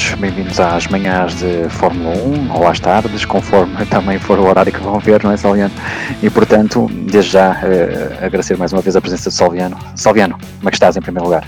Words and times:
todos. 0.00 0.14
Bem-vindos 0.14 0.58
às 0.58 0.86
manhãs 0.88 1.34
de 1.34 1.68
Fórmula 1.68 2.16
1 2.16 2.52
ou 2.52 2.66
às 2.66 2.80
tardes, 2.80 3.24
conforme 3.24 3.84
também 3.86 4.18
for 4.18 4.38
o 4.38 4.46
horário 4.46 4.72
que 4.72 4.80
vão 4.80 4.98
ver, 4.98 5.22
não 5.22 5.30
é, 5.30 5.36
Salviano? 5.36 5.72
E 6.22 6.30
portanto, 6.30 6.88
desde 6.90 7.32
já, 7.32 7.52
uh, 7.52 8.24
agradecer 8.24 8.56
mais 8.56 8.72
uma 8.72 8.80
vez 8.80 8.96
a 8.96 9.00
presença 9.00 9.28
de 9.28 9.36
Salviano. 9.36 9.76
Salviano, 9.94 10.34
como 10.38 10.68
é 10.68 10.70
que 10.70 10.76
estás 10.76 10.96
em 10.96 11.00
primeiro 11.00 11.26
lugar? 11.26 11.46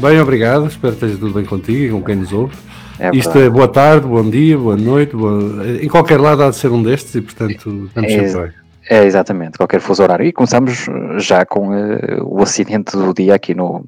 Bem, 0.00 0.20
obrigado. 0.20 0.66
Espero 0.66 0.94
que 0.94 1.04
esteja 1.04 1.20
tudo 1.20 1.34
bem 1.34 1.44
contigo 1.44 1.84
e 1.84 1.90
com 1.90 2.02
quem 2.02 2.16
nos 2.16 2.32
ouve. 2.32 2.54
É 2.98 3.10
Isto 3.12 3.38
é 3.38 3.48
boa 3.48 3.68
tarde, 3.68 4.06
bom 4.06 4.28
dia, 4.28 4.56
boa 4.56 4.76
noite, 4.76 5.16
boa... 5.16 5.66
em 5.82 5.88
qualquer 5.88 6.20
lado 6.20 6.44
há 6.44 6.50
de 6.50 6.56
ser 6.56 6.70
um 6.70 6.82
destes 6.82 7.14
e 7.16 7.20
portanto 7.20 7.86
estamos 7.86 8.12
é, 8.12 8.28
sempre 8.28 8.42
bem. 8.42 8.63
É, 8.86 9.04
exatamente, 9.04 9.56
qualquer 9.56 9.80
fuso 9.80 10.02
horário. 10.02 10.26
E 10.26 10.32
começamos 10.32 10.86
eh, 10.88 11.18
já 11.18 11.46
com 11.46 11.70
uh, 11.70 12.22
o 12.22 12.42
acidente 12.42 12.92
do 12.92 13.14
dia 13.14 13.34
aqui 13.34 13.54
no, 13.54 13.86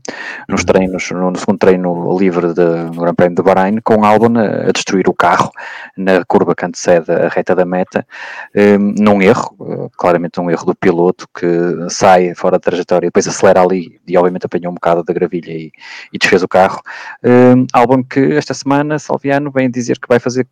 nos 0.49 0.63
uhum. 0.63 0.67
treinos, 0.67 1.11
no, 1.11 1.31
no 1.31 1.39
segundo 1.39 1.59
treino 1.59 2.19
livre 2.19 2.55
de, 2.55 2.65
no 2.65 3.03
Grand 3.03 3.15
Prêmio 3.15 3.37
de 3.37 3.43
Bahrein, 3.43 3.79
com 3.83 4.05
Albon 4.05 4.39
a, 4.39 4.69
a, 4.69 4.73
destruir 4.73 5.07
o 5.07 5.13
carro 5.13 5.53
na 5.99 6.25
curva 6.25 6.55
que 6.55 6.65
antecede 6.65 7.13
a 7.13 7.29
reta 7.29 7.55
da 7.55 7.67
meta, 7.67 8.07
um, 8.55 8.95
num 8.99 9.21
erro, 9.21 9.55
uh, 9.61 9.91
claramente 9.99 10.41
um 10.41 10.51
erro 10.51 10.65
do 10.65 10.75
piloto 10.75 11.29
que 11.35 11.47
sai 11.91 12.35
fora 12.35 12.53
da 12.53 12.61
trajetória 12.61 13.07
e 13.07 13.09
depois 13.09 13.29
acelera 13.29 13.61
ali 13.61 14.01
e 14.07 14.17
obviamente 14.17 14.47
apanhou 14.47 14.71
um 14.71 14.75
bocado 14.75 15.05
da 15.05 15.13
gravilha 15.13 15.53
e, 15.53 15.73
e 16.11 16.19
desfez 16.19 16.43
o 16.43 16.49
carro. 16.49 16.81
Um, 17.23 17.67
Albon 17.71 18.03
que 18.03 18.35
esta 18.35 18.55
semana, 18.55 18.99
Salviano, 18.99 19.51
vem 19.51 19.71
dizer 19.71 19.99
que 19.99 20.09
vai 20.09 20.19
fazer 20.19 20.47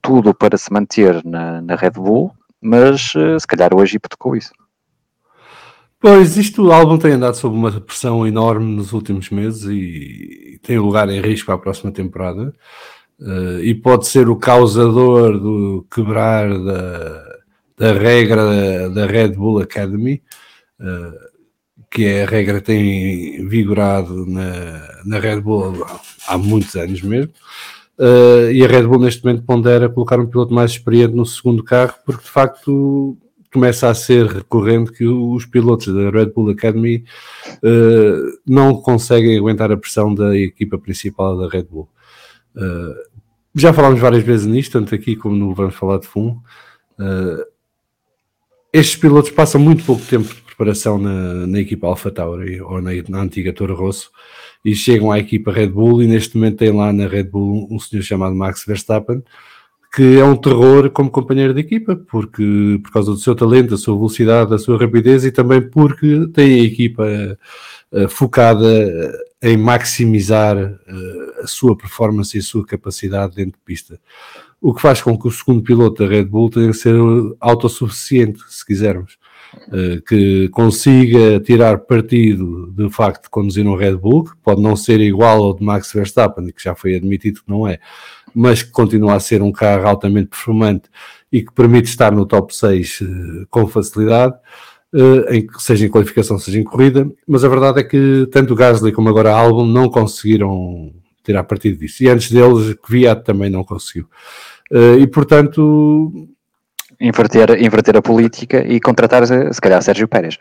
tudo 0.00 0.32
para 0.32 0.56
se 0.56 0.72
manter 0.72 1.20
na, 1.24 1.60
na 1.60 1.74
Red 1.74 1.90
Bull, 1.90 2.32
mas 2.60 3.14
uh, 3.14 3.38
se 3.38 3.46
calhar 3.46 3.70
Egito 3.80 4.08
tocou 4.08 4.36
isso. 4.36 4.52
Pois, 6.00 6.36
isto 6.36 6.62
o 6.66 6.72
álbum 6.72 6.96
tem 6.96 7.12
andado 7.12 7.34
sob 7.34 7.56
uma 7.56 7.80
pressão 7.80 8.24
enorme 8.26 8.76
nos 8.76 8.92
últimos 8.92 9.30
meses 9.30 9.64
e 9.64 10.60
tem 10.62 10.78
lugar 10.78 11.08
em 11.08 11.20
risco 11.20 11.46
para 11.46 11.56
a 11.56 11.58
próxima 11.58 11.90
temporada. 11.90 12.54
Uh, 13.20 13.60
e 13.62 13.74
pode 13.74 14.06
ser 14.06 14.28
o 14.28 14.36
causador 14.36 15.40
do 15.40 15.84
quebrar 15.92 16.48
da, 16.48 17.38
da 17.76 17.92
regra 17.92 18.88
da, 18.90 19.06
Red 19.06 19.30
Bull 19.30 19.60
Academy, 19.60 20.22
uh, 20.78 21.18
que 21.90 22.04
é 22.04 22.22
a 22.22 22.26
regra 22.26 22.60
que 22.60 22.66
tem 22.66 23.48
vigorado 23.48 24.24
na, 24.24 25.02
na 25.04 25.18
Red 25.18 25.40
Bull 25.40 25.84
há 26.28 26.38
muitos 26.38 26.76
anos 26.76 27.02
mesmo. 27.02 27.32
Uh, 27.98 28.52
e 28.52 28.64
a 28.64 28.68
Red 28.68 28.84
Bull 28.84 29.00
neste 29.00 29.24
momento 29.24 29.42
pondera 29.42 29.88
colocar 29.88 30.20
um 30.20 30.26
piloto 30.26 30.54
mais 30.54 30.70
experiente 30.70 31.14
no 31.14 31.26
segundo 31.26 31.64
carro, 31.64 31.94
porque 32.06 32.22
de 32.22 32.30
facto 32.30 33.18
começa 33.52 33.88
a 33.88 33.94
ser 33.94 34.26
recorrente 34.26 34.92
que 34.92 35.04
os 35.04 35.44
pilotos 35.44 35.92
da 35.92 36.08
Red 36.10 36.26
Bull 36.26 36.50
Academy 36.50 37.04
uh, 37.56 38.38
não 38.46 38.76
conseguem 38.76 39.36
aguentar 39.36 39.72
a 39.72 39.76
pressão 39.76 40.14
da 40.14 40.36
equipa 40.36 40.78
principal 40.78 41.36
da 41.36 41.48
Red 41.48 41.64
Bull. 41.64 41.88
Uh, 42.54 42.94
já 43.52 43.72
falámos 43.72 43.98
várias 43.98 44.22
vezes 44.22 44.46
nisto, 44.46 44.78
tanto 44.78 44.94
aqui 44.94 45.16
como 45.16 45.34
no 45.34 45.52
Vamos 45.52 45.74
Falar 45.74 45.98
de 45.98 46.06
Fumo. 46.06 46.40
estes 48.72 48.94
pilotos 48.94 49.32
passam 49.32 49.60
muito 49.60 49.84
pouco 49.84 50.02
tempo 50.04 50.32
de 50.32 50.42
preparação 50.42 50.98
na, 50.98 51.46
na 51.48 51.58
equipa 51.58 51.88
Alpha 51.88 52.12
Tauri 52.12 52.60
ou 52.60 52.80
na, 52.80 52.90
na 53.08 53.22
antiga 53.22 53.52
Toro 53.52 53.74
Rosso 53.74 54.12
e 54.64 54.74
chegam 54.74 55.10
à 55.10 55.18
equipa 55.18 55.52
Red 55.52 55.68
Bull 55.68 56.02
e 56.02 56.06
neste 56.06 56.36
momento 56.36 56.58
tem 56.58 56.72
lá 56.72 56.92
na 56.92 57.06
Red 57.06 57.24
Bull 57.24 57.68
um 57.70 57.78
senhor 57.78 58.02
chamado 58.02 58.34
Max 58.34 58.64
Verstappen 58.64 59.22
que 59.94 60.18
é 60.18 60.24
um 60.24 60.36
terror 60.36 60.90
como 60.90 61.10
companheiro 61.10 61.54
de 61.54 61.60
equipa, 61.60 61.96
porque 61.96 62.78
por 62.82 62.92
causa 62.92 63.10
do 63.10 63.16
seu 63.16 63.34
talento, 63.34 63.70
da 63.70 63.76
sua 63.76 63.96
velocidade, 63.96 64.50
da 64.50 64.58
sua 64.58 64.78
rapidez 64.78 65.24
e 65.24 65.32
também 65.32 65.62
porque 65.62 66.28
tem 66.32 66.60
a 66.60 66.64
equipa 66.64 67.04
uh, 67.92 68.08
focada 68.08 68.66
em 69.40 69.56
maximizar 69.56 70.56
uh, 70.56 71.42
a 71.42 71.46
sua 71.46 71.76
performance 71.76 72.36
e 72.36 72.40
a 72.40 72.42
sua 72.42 72.66
capacidade 72.66 73.34
dentro 73.34 73.52
de 73.52 73.64
pista. 73.64 73.98
O 74.60 74.74
que 74.74 74.82
faz 74.82 75.00
com 75.00 75.18
que 75.18 75.28
o 75.28 75.30
segundo 75.30 75.62
piloto 75.62 76.02
da 76.02 76.10
Red 76.10 76.24
Bull 76.24 76.50
tenha 76.50 76.70
que 76.70 76.76
ser 76.76 76.94
autossuficiente, 77.40 78.40
se 78.48 78.64
quisermos. 78.66 79.18
Eh, 79.72 80.00
que 80.06 80.48
consiga 80.50 81.40
tirar 81.40 81.78
partido 81.78 82.66
do 82.68 82.90
facto 82.90 83.24
de 83.24 83.30
conduzir 83.30 83.66
um 83.66 83.76
Red 83.76 83.96
Bull, 83.96 84.24
que 84.24 84.36
pode 84.42 84.60
não 84.60 84.76
ser 84.76 85.00
igual 85.00 85.42
ao 85.42 85.54
de 85.54 85.64
Max 85.64 85.92
Verstappen, 85.92 86.46
que 86.48 86.62
já 86.62 86.74
foi 86.74 86.96
admitido 86.96 87.40
que 87.40 87.50
não 87.50 87.66
é, 87.66 87.78
mas 88.34 88.62
que 88.62 88.70
continua 88.70 89.14
a 89.14 89.20
ser 89.20 89.42
um 89.42 89.52
carro 89.52 89.88
altamente 89.88 90.28
performante 90.28 90.90
e 91.32 91.42
que 91.42 91.52
permite 91.52 91.88
estar 91.88 92.12
no 92.12 92.26
top 92.26 92.54
6 92.54 93.00
uh, 93.00 93.46
com 93.50 93.66
facilidade, 93.66 94.34
uh, 94.94 95.32
em, 95.32 95.46
seja 95.58 95.86
em 95.86 95.90
qualificação, 95.90 96.38
seja 96.38 96.58
em 96.58 96.64
corrida, 96.64 97.10
mas 97.26 97.42
a 97.44 97.48
verdade 97.48 97.80
é 97.80 97.84
que 97.84 98.28
tanto 98.30 98.52
o 98.52 98.56
Gasly 98.56 98.92
como 98.92 99.08
agora 99.08 99.32
a 99.32 99.38
Albon 99.38 99.66
não 99.66 99.88
conseguiram 99.88 100.92
tirar 101.28 101.44
partido 101.44 101.78
disso. 101.78 102.02
E 102.02 102.08
antes 102.08 102.30
deles, 102.30 102.74
Kvyat 102.82 103.22
também 103.24 103.50
não 103.50 103.62
conseguiu. 103.62 104.06
Uh, 104.72 104.98
e 104.98 105.06
portanto, 105.06 106.28
inverter, 107.00 107.62
inverter 107.62 107.96
a 107.96 108.02
política 108.02 108.66
e 108.66 108.80
contratar, 108.80 109.26
se 109.26 109.60
calhar, 109.60 109.82
Sérgio 109.82 110.08
Pérez. 110.08 110.38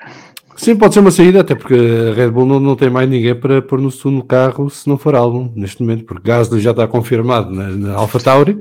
Sim, 0.56 0.76
pode 0.76 0.94
ser 0.94 1.02
uma 1.02 1.12
saída, 1.12 1.42
até 1.42 1.54
porque 1.54 1.76
a 1.76 2.14
Red 2.16 2.32
Bull 2.32 2.48
não, 2.48 2.60
não 2.60 2.76
tem 2.76 2.90
mais 2.90 3.08
ninguém 3.08 3.36
para 3.36 3.62
pôr 3.62 3.80
no 3.80 3.92
segundo 3.92 4.24
carro 4.24 4.70
se 4.70 4.90
não 4.90 4.98
for 4.98 5.14
álbum, 5.14 5.52
neste 5.56 5.82
momento, 5.82 6.04
porque 6.04 6.28
Gasly 6.28 6.60
já 6.60 6.72
está 6.72 6.88
confirmado 6.88 7.52
na, 7.52 7.70
na 7.70 7.94
Alpha 7.94 8.20
Tauri. 8.20 8.54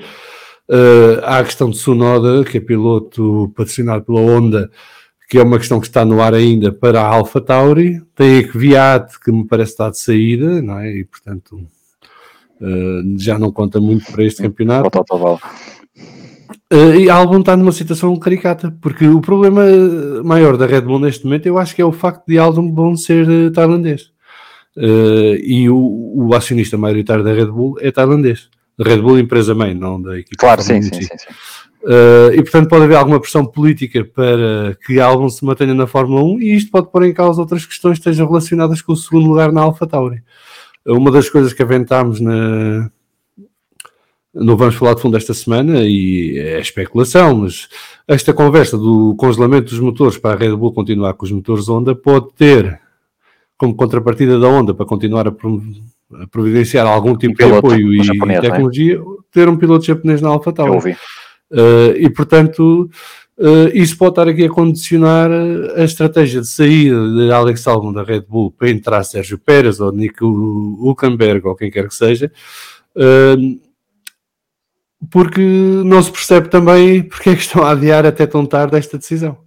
Uh, 0.68 1.22
há 1.22 1.38
a 1.38 1.44
questão 1.44 1.70
de 1.70 1.78
Sunoda, 1.78 2.44
que 2.44 2.58
é 2.58 2.60
piloto 2.60 3.50
patrocinado 3.56 4.04
pela 4.04 4.20
Honda, 4.20 4.70
que 5.28 5.38
é 5.38 5.42
uma 5.42 5.58
questão 5.58 5.80
que 5.80 5.86
está 5.86 6.04
no 6.04 6.20
ar 6.20 6.34
ainda 6.34 6.70
para 6.70 7.00
a 7.00 7.06
Alpha 7.06 7.40
Tauri. 7.40 8.02
Tem 8.14 8.40
a 8.40 8.48
Kvyat, 8.48 9.18
que 9.18 9.32
me 9.32 9.46
parece 9.46 9.72
estar 9.72 9.90
de 9.90 9.98
saída, 9.98 10.60
não 10.60 10.78
é? 10.78 10.92
E 10.92 11.04
portanto 11.04 11.66
uh, 12.60 13.18
já 13.18 13.38
não 13.38 13.52
conta 13.52 13.80
muito 13.80 14.10
para 14.10 14.24
este 14.24 14.42
campeonato. 14.42 14.90
Uh, 16.72 16.98
e 16.98 17.08
a 17.08 17.14
Albon 17.14 17.40
está 17.40 17.56
numa 17.56 17.70
situação 17.70 18.16
caricata, 18.16 18.76
porque 18.80 19.06
o 19.06 19.20
problema 19.20 19.62
maior 20.24 20.56
da 20.56 20.66
Red 20.66 20.80
Bull 20.80 20.98
neste 20.98 21.24
momento 21.24 21.46
eu 21.46 21.58
acho 21.58 21.74
que 21.74 21.80
é 21.80 21.84
o 21.84 21.92
facto 21.92 22.26
de 22.26 22.38
Albon 22.38 22.96
ser 22.96 23.28
uh, 23.28 23.52
tailandês. 23.52 24.10
Uh, 24.76 25.36
e 25.42 25.70
o, 25.70 25.76
o, 25.76 26.34
acionista 26.34 26.76
maioritário 26.76 27.22
da 27.24 27.32
Red 27.32 27.46
Bull 27.46 27.76
é 27.80 27.92
tailandês. 27.92 28.48
Red 28.78 28.98
Bull, 28.98 29.18
empresa 29.18 29.54
mãe, 29.54 29.74
não 29.74 30.02
da 30.02 30.18
equipe. 30.18 30.36
Claro, 30.36 30.60
sim, 30.60 30.82
sim, 30.82 30.92
sim, 30.92 31.02
sim. 31.02 31.34
e 32.34 32.42
portanto 32.42 32.68
pode 32.68 32.84
haver 32.84 32.96
alguma 32.96 33.20
pressão 33.20 33.46
política 33.46 34.04
para 34.04 34.76
que 34.84 34.98
a 34.98 35.06
Albon 35.06 35.30
se 35.30 35.44
mantenha 35.44 35.72
na 35.72 35.86
Fórmula 35.86 36.22
1 36.24 36.40
e 36.40 36.56
isto 36.56 36.70
pode 36.70 36.90
pôr 36.90 37.04
em 37.04 37.14
causa 37.14 37.40
outras 37.40 37.64
questões 37.64 37.94
que 37.94 38.00
estejam 38.00 38.26
relacionadas 38.26 38.82
com 38.82 38.92
o 38.92 38.96
segundo 38.96 39.28
lugar 39.28 39.52
na 39.52 39.62
Alpha 39.62 39.86
Tauri. 39.86 40.20
Uma 40.86 41.10
das 41.10 41.28
coisas 41.28 41.52
que 41.52 41.62
aventámos 41.62 42.20
na, 42.20 42.90
não 44.36 44.56
vamos 44.56 44.74
falar 44.74 44.94
de 44.94 45.00
fundo 45.00 45.16
esta 45.16 45.32
semana 45.32 45.82
e 45.82 46.38
é 46.38 46.60
especulação, 46.60 47.38
mas 47.38 47.68
esta 48.06 48.34
conversa 48.34 48.76
do 48.76 49.14
congelamento 49.16 49.70
dos 49.70 49.80
motores 49.80 50.18
para 50.18 50.34
a 50.34 50.38
Red 50.38 50.54
Bull 50.54 50.72
continuar 50.72 51.14
com 51.14 51.24
os 51.24 51.32
motores 51.32 51.68
Honda 51.68 51.94
pode 51.94 52.28
ter 52.34 52.78
como 53.56 53.74
contrapartida 53.74 54.38
da 54.38 54.46
Honda 54.46 54.74
para 54.74 54.84
continuar 54.84 55.26
a, 55.26 55.32
providenciar 56.30 56.86
algum 56.86 57.16
tipo 57.16 57.32
um 57.42 57.48
de 57.48 57.56
apoio 57.56 57.94
e 57.94 58.02
japonês, 58.02 58.38
é? 58.38 58.40
tecnologia, 58.42 58.96
é? 58.96 59.02
ter 59.32 59.48
um 59.48 59.56
piloto 59.56 59.86
japonês 59.86 60.20
na 60.20 60.28
AlphaTauri. 60.28 60.92
Uh, 61.50 61.96
e 61.96 62.10
portanto, 62.10 62.90
uh, 63.38 63.68
isso 63.74 63.96
pode 63.96 64.12
estar 64.12 64.28
aqui 64.28 64.44
a 64.44 64.50
condicionar 64.50 65.30
a 65.76 65.84
estratégia 65.84 66.40
de 66.40 66.46
saída 66.46 67.08
de 67.10 67.32
Alex 67.32 67.66
Albon 67.66 67.92
da 67.92 68.02
Red 68.02 68.22
Bull 68.22 68.50
para 68.50 68.70
entrar 68.70 69.02
Sérgio 69.04 69.38
Pérez 69.38 69.80
ou 69.80 69.92
Nico 69.92 70.26
Hulkenberg 70.26 71.46
ou 71.46 71.54
quem 71.54 71.70
quer 71.70 71.88
que 71.88 71.94
seja. 71.94 72.30
Uh, 72.94 73.60
porque 75.10 75.40
não 75.40 76.02
se 76.02 76.10
percebe 76.10 76.48
também 76.48 77.02
porque 77.02 77.30
é 77.30 77.34
que 77.34 77.42
estão 77.42 77.62
a 77.62 77.70
adiar 77.70 78.06
até 78.06 78.26
tão 78.26 78.46
tarde 78.46 78.76
esta 78.76 78.98
decisão. 78.98 79.38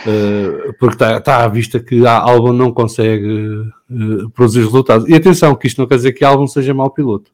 Uh, 0.00 0.74
porque 0.78 0.94
está, 0.94 1.16
está 1.16 1.44
à 1.44 1.48
vista 1.48 1.80
que 1.80 2.06
a 2.06 2.12
Albon 2.12 2.52
não 2.52 2.72
consegue 2.72 3.64
produzir 4.34 4.60
resultados. 4.60 5.08
E 5.08 5.14
atenção, 5.14 5.54
que 5.54 5.66
isto 5.66 5.80
não 5.80 5.86
quer 5.86 5.96
dizer 5.96 6.12
que 6.12 6.24
a 6.24 6.28
Albon 6.28 6.46
seja 6.46 6.74
mau 6.74 6.90
piloto. 6.90 7.30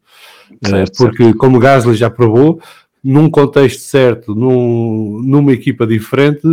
Eh, 0.62 0.68
certo, 0.68 0.96
porque, 0.98 1.24
certo. 1.24 1.38
como 1.38 1.58
Gasly 1.58 1.94
já 1.94 2.10
provou, 2.10 2.60
num 3.02 3.30
contexto 3.30 3.80
certo, 3.80 4.34
num, 4.34 5.20
numa 5.22 5.52
equipa 5.52 5.86
diferente, 5.86 6.46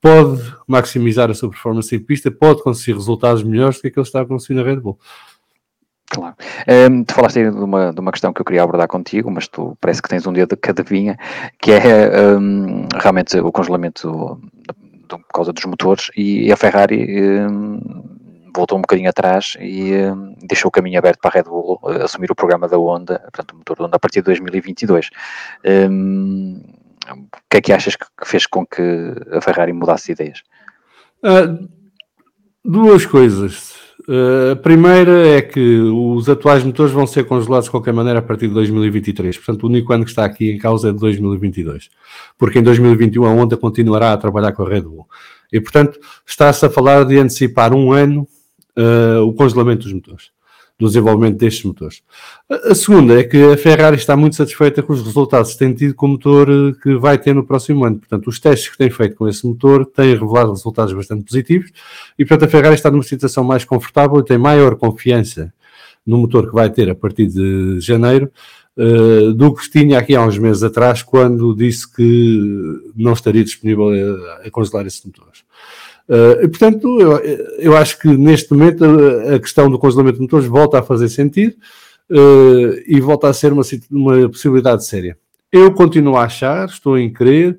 pode 0.00 0.54
maximizar 0.66 1.30
a 1.30 1.34
sua 1.34 1.48
performance 1.48 1.94
em 1.94 1.98
pista, 1.98 2.30
pode 2.30 2.62
conseguir 2.62 2.92
resultados 2.92 3.42
melhores 3.42 3.76
do 3.76 3.82
que 3.82 3.88
aquele 3.88 4.04
que 4.04 4.08
está 4.08 4.20
a 4.20 4.26
conseguir 4.26 4.54
na 4.54 4.62
Red 4.62 4.76
Bull. 4.76 4.98
Claro. 6.10 6.36
Um, 6.90 7.02
tu 7.04 7.14
falaste 7.14 7.38
aí 7.38 7.50
de 7.50 7.56
uma, 7.56 7.92
de 7.92 8.00
uma 8.00 8.12
questão 8.12 8.32
que 8.32 8.40
eu 8.40 8.44
queria 8.44 8.62
abordar 8.62 8.86
contigo, 8.86 9.30
mas 9.30 9.48
tu 9.48 9.76
parece 9.80 10.02
que 10.02 10.08
tens 10.08 10.26
um 10.26 10.32
dedo 10.32 10.56
que 10.56 10.70
adivinha, 10.70 11.16
que 11.60 11.72
é 11.72 12.36
um, 12.38 12.86
realmente 12.94 13.38
o 13.38 13.50
congelamento 13.50 14.38
por 15.08 15.32
causa 15.32 15.52
dos 15.52 15.64
motores 15.64 16.10
e 16.16 16.52
a 16.52 16.56
Ferrari 16.56 17.06
um, 17.48 18.13
voltou 18.54 18.78
um 18.78 18.80
bocadinho 18.80 19.10
atrás 19.10 19.56
e 19.60 19.92
deixou 20.42 20.68
o 20.68 20.72
caminho 20.72 20.98
aberto 20.98 21.20
para 21.20 21.30
a 21.30 21.34
Red 21.34 21.44
Bull 21.44 21.80
uh, 21.82 22.04
assumir 22.04 22.30
o 22.30 22.34
programa 22.34 22.68
da 22.68 22.78
Honda, 22.78 23.18
portanto 23.18 23.52
o 23.52 23.56
motor 23.56 23.76
da 23.76 23.84
Honda 23.84 23.96
a 23.96 24.00
partir 24.00 24.20
de 24.20 24.26
2022. 24.26 25.10
o 25.64 27.40
que 27.50 27.56
é 27.56 27.60
que 27.60 27.72
achas 27.72 27.96
que 27.96 28.06
fez 28.24 28.46
com 28.46 28.66
que 28.66 29.14
a 29.32 29.40
Ferrari 29.40 29.72
mudasse 29.72 30.06
de 30.06 30.12
ideias? 30.12 30.42
Uh, 31.22 31.68
duas 32.64 33.04
coisas 33.06 33.84
Uh, 34.06 34.52
a 34.52 34.56
primeira 34.56 35.28
é 35.28 35.40
que 35.40 35.78
os 35.78 36.28
atuais 36.28 36.62
motores 36.62 36.92
vão 36.92 37.06
ser 37.06 37.24
congelados 37.24 37.66
de 37.66 37.70
qualquer 37.70 37.94
maneira 37.94 38.18
a 38.18 38.22
partir 38.22 38.48
de 38.48 38.54
2023. 38.54 39.36
Portanto, 39.38 39.62
o 39.62 39.66
único 39.66 39.92
ano 39.92 40.04
que 40.04 40.10
está 40.10 40.24
aqui 40.24 40.50
em 40.50 40.58
causa 40.58 40.90
é 40.90 40.92
de 40.92 40.98
2022. 40.98 41.88
Porque 42.36 42.58
em 42.58 42.62
2021 42.62 43.24
a 43.24 43.30
Honda 43.30 43.56
continuará 43.56 44.12
a 44.12 44.16
trabalhar 44.16 44.52
com 44.52 44.62
a 44.62 44.68
Red 44.68 44.82
Bull. 44.82 45.06
E, 45.50 45.60
portanto, 45.60 45.98
está-se 46.26 46.66
a 46.66 46.70
falar 46.70 47.04
de 47.04 47.18
antecipar 47.18 47.72
um 47.72 47.92
ano 47.92 48.28
uh, 48.76 49.22
o 49.22 49.32
congelamento 49.32 49.84
dos 49.84 49.92
motores 49.92 50.34
do 50.78 50.86
desenvolvimento 50.86 51.38
destes 51.38 51.64
motores. 51.64 52.02
A 52.48 52.74
segunda 52.74 53.18
é 53.18 53.22
que 53.22 53.40
a 53.52 53.56
Ferrari 53.56 53.96
está 53.96 54.16
muito 54.16 54.34
satisfeita 54.34 54.82
com 54.82 54.92
os 54.92 55.02
resultados 55.02 55.52
que 55.52 55.58
tem 55.58 55.72
tido 55.72 55.94
com 55.94 56.06
o 56.06 56.08
motor 56.10 56.48
eh, 56.50 56.72
que 56.82 56.96
vai 56.96 57.16
ter 57.16 57.32
no 57.32 57.44
próximo 57.44 57.84
ano. 57.84 57.98
Portanto, 57.98 58.26
os 58.26 58.40
testes 58.40 58.70
que 58.70 58.78
tem 58.78 58.90
feito 58.90 59.14
com 59.14 59.28
esse 59.28 59.46
motor 59.46 59.86
têm 59.86 60.14
revelado 60.14 60.50
resultados 60.50 60.92
bastante 60.92 61.24
positivos 61.24 61.70
e, 62.18 62.24
portanto, 62.24 62.48
a 62.48 62.50
Ferrari 62.50 62.74
está 62.74 62.90
numa 62.90 63.04
situação 63.04 63.44
mais 63.44 63.64
confortável 63.64 64.18
e 64.18 64.24
tem 64.24 64.36
maior 64.36 64.74
confiança 64.74 65.52
no 66.04 66.18
motor 66.18 66.48
que 66.48 66.54
vai 66.54 66.68
ter 66.68 66.90
a 66.90 66.94
partir 66.94 67.28
de 67.28 67.78
janeiro 67.80 68.30
uh, 68.76 69.32
do 69.32 69.54
que 69.54 69.70
tinha 69.70 69.98
aqui 69.98 70.14
há 70.14 70.26
uns 70.26 70.36
meses 70.38 70.62
atrás, 70.62 71.02
quando 71.02 71.54
disse 71.54 71.90
que 71.90 72.92
não 72.96 73.12
estaria 73.12 73.44
disponível 73.44 73.88
a, 73.90 74.46
a 74.46 74.50
congelar 74.50 74.86
esses 74.86 75.02
motores. 75.04 75.44
Uh, 76.08 76.44
e, 76.44 76.48
portanto, 76.48 77.00
eu, 77.00 77.18
eu, 77.58 77.76
acho 77.76 77.98
que 77.98 78.08
neste 78.08 78.52
momento 78.52 78.84
a, 78.84 79.36
a, 79.36 79.40
questão 79.40 79.70
do 79.70 79.78
congelamento 79.78 80.16
de 80.16 80.22
motores 80.22 80.46
volta 80.46 80.78
a 80.78 80.82
fazer 80.82 81.08
sentido 81.08 81.54
uh, 82.10 82.82
e 82.86 83.00
volta 83.00 83.28
a 83.28 83.32
ser 83.32 83.52
uma, 83.52 83.62
uma 83.90 84.28
possibilidade 84.28 84.86
séria. 84.86 85.16
Eu 85.50 85.72
continuo 85.72 86.16
a 86.16 86.24
achar, 86.24 86.66
estou 86.66 86.98
em 86.98 87.10
crer, 87.10 87.58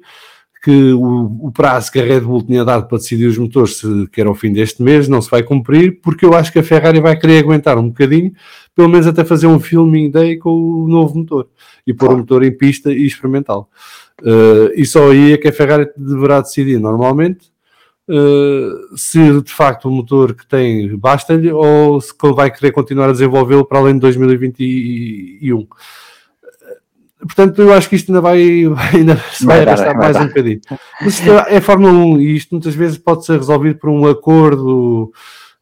que 0.65 0.93
o, 0.93 1.47
o, 1.47 1.51
prazo 1.51 1.91
que 1.91 1.99
a 1.99 2.03
Red 2.03 2.21
Bull 2.21 2.41
tinha 2.41 2.65
dado 2.65 2.87
para 2.87 2.97
decidir 2.97 3.27
os 3.27 3.37
motores, 3.37 3.77
se, 3.77 4.07
que 4.11 4.19
era 4.19 4.29
o 4.29 4.33
fim 4.33 4.51
deste 4.51 4.81
mês, 4.81 5.07
não 5.07 5.21
se 5.21 5.29
vai 5.29 5.43
cumprir, 5.43 6.01
porque 6.01 6.25
eu 6.25 6.33
acho 6.33 6.51
que 6.51 6.57
a 6.57 6.63
Ferrari 6.63 6.99
vai 6.99 7.15
querer 7.15 7.37
aguentar 7.37 7.77
um 7.77 7.87
bocadinho, 7.87 8.33
pelo 8.75 8.89
menos 8.89 9.05
até 9.05 9.23
fazer 9.23 9.45
um 9.45 9.59
filming 9.59 10.09
day 10.09 10.37
com 10.37 10.49
o 10.49 10.87
novo 10.87 11.19
motor 11.19 11.47
e 11.85 11.93
pôr 11.93 12.07
claro. 12.07 12.15
o 12.15 12.19
motor 12.19 12.43
em 12.43 12.51
pista 12.51 12.91
e 12.91 13.05
experimentá-lo. 13.05 13.67
Uh, 14.21 14.73
e 14.75 14.85
só 14.85 15.11
aí 15.11 15.33
é 15.33 15.37
que 15.37 15.47
a 15.47 15.53
Ferrari 15.53 15.87
deverá 15.95 16.41
decidir 16.41 16.79
normalmente 16.79 17.51
uh, 18.09 18.97
se 18.97 19.41
de 19.41 19.51
facto 19.51 19.85
o 19.85 19.91
motor 19.91 20.33
que 20.33 20.45
tem 20.47 20.95
basta-lhe 20.97 21.51
ou 21.51 21.99
se 22.01 22.13
vai 22.33 22.51
querer 22.51 22.71
continuar 22.71 23.09
a 23.09 23.13
desenvolvê-lo 23.13 23.65
para 23.65 23.79
além 23.79 23.95
de 23.95 24.01
2021. 24.01 25.67
Portanto, 27.19 27.61
eu 27.61 27.73
acho 27.73 27.89
que 27.89 27.95
isto 27.95 28.09
ainda 28.09 28.21
vai, 28.21 28.39
ainda 28.93 29.17
se 29.31 29.45
vai, 29.45 29.57
vai 29.57 29.67
arrastar 29.67 29.97
mais 29.97 30.13
dar. 30.13 30.23
um 30.23 30.27
bocadinho. 30.27 30.61
Mas 31.01 31.21
é 31.47 31.59
Fórmula 31.59 31.91
1 31.91 32.21
e 32.21 32.35
isto 32.35 32.51
muitas 32.51 32.75
vezes 32.75 32.97
pode 32.97 33.25
ser 33.25 33.37
resolvido 33.37 33.79
por 33.79 33.89
um 33.89 34.07
acordo 34.07 35.11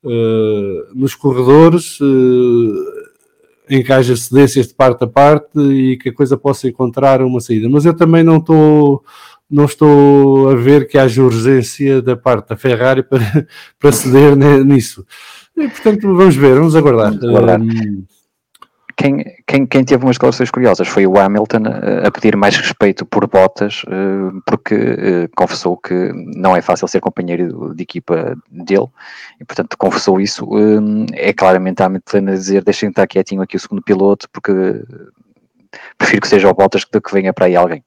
uh, 0.03 0.93
nos 0.93 1.15
corredores, 1.15 1.99
uh, 2.01 3.03
em 3.69 3.81
que 3.81 3.93
haja 3.93 4.15
cedências 4.15 4.67
de 4.67 4.73
parte 4.73 5.03
a 5.05 5.07
parte 5.07 5.57
e 5.57 5.97
que 5.97 6.09
a 6.09 6.13
coisa 6.13 6.35
possa 6.35 6.67
encontrar 6.67 7.21
uma 7.21 7.39
saída. 7.39 7.69
Mas 7.69 7.85
eu 7.85 7.93
também 7.95 8.23
não 8.23 8.37
estou 8.37 9.03
não 9.53 9.65
estou 9.65 10.49
a 10.49 10.55
ver 10.55 10.87
que 10.87 10.97
haja 10.97 11.21
urgência 11.21 12.01
da 12.01 12.17
parte 12.17 12.49
da 12.49 12.57
Ferrari 12.57 13.03
para, 13.07 13.47
para 13.79 13.91
ceder 13.91 14.35
nisso. 14.65 15.05
E, 15.55 15.67
portanto, 15.67 16.15
vamos 16.15 16.35
ver, 16.35 16.55
vamos 16.55 16.75
aguardar. 16.75 17.11
Vamos 17.11 17.23
aguardar. 17.23 17.61
Um, 17.61 18.03
quem, 18.95 19.23
quem, 19.47 19.65
quem, 19.65 19.83
teve 19.83 20.03
umas 20.03 20.15
declarações 20.15 20.51
curiosas 20.51 20.87
foi 20.87 21.05
o 21.07 21.17
Hamilton 21.17 21.63
a 22.05 22.11
pedir 22.11 22.35
mais 22.35 22.55
respeito 22.55 23.05
por 23.05 23.27
Bottas, 23.27 23.81
eh, 23.87 24.39
porque 24.45 24.75
eh, 24.75 25.29
confessou 25.35 25.77
que 25.77 26.11
não 26.13 26.55
é 26.55 26.61
fácil 26.61 26.87
ser 26.87 26.99
companheiro 26.99 27.73
de 27.73 27.81
equipa 27.81 28.37
dele, 28.51 28.87
e 29.41 29.45
portanto 29.45 29.75
confessou 29.79 30.21
isso. 30.21 30.47
Eh, 30.57 31.29
é 31.29 31.33
claramente 31.33 31.81
a 31.81 31.87
Hamilton 31.87 32.27
a 32.27 32.31
dizer: 32.31 32.63
deixem 32.63 32.89
estar 32.89 33.07
quietinho 33.07 33.41
aqui 33.41 33.57
o 33.57 33.59
segundo 33.59 33.81
piloto, 33.81 34.29
porque 34.31 34.53
prefiro 35.97 36.21
que 36.21 36.27
seja 36.27 36.49
o 36.49 36.53
Bottas 36.53 36.85
do 36.91 37.01
que 37.01 37.13
venha 37.13 37.33
para 37.33 37.47
aí 37.47 37.55
alguém. 37.55 37.83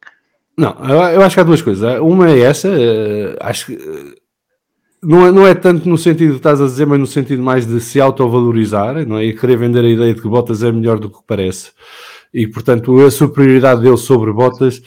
Não, 0.58 0.74
eu 1.12 1.22
acho 1.22 1.36
que 1.36 1.40
há 1.40 1.44
duas 1.44 1.60
coisas. 1.60 2.00
Uma 2.00 2.30
é 2.30 2.40
essa, 2.40 2.68
uh, 2.68 3.36
acho 3.40 3.66
que 3.66 3.74
uh, 3.74 4.14
não, 5.02 5.26
é, 5.26 5.32
não 5.32 5.46
é 5.46 5.54
tanto 5.54 5.88
no 5.88 5.98
sentido 5.98 6.30
que 6.30 6.36
estás 6.38 6.60
a 6.60 6.64
dizer, 6.64 6.86
mas 6.86 6.98
no 6.98 7.06
sentido 7.06 7.42
mais 7.42 7.66
de 7.66 7.80
se 7.80 8.00
autovalorizar, 8.00 9.06
não 9.06 9.18
é? 9.18 9.26
E 9.26 9.36
querer 9.36 9.58
vender 9.58 9.84
a 9.84 9.88
ideia 9.88 10.14
de 10.14 10.20
que 10.20 10.28
Bottas 10.28 10.62
é 10.62 10.72
melhor 10.72 10.98
do 10.98 11.10
que 11.10 11.18
parece. 11.26 11.72
E, 12.32 12.46
portanto, 12.46 12.98
a 13.04 13.10
superioridade 13.10 13.82
dele 13.82 13.98
sobre 13.98 14.32
Bottas 14.32 14.78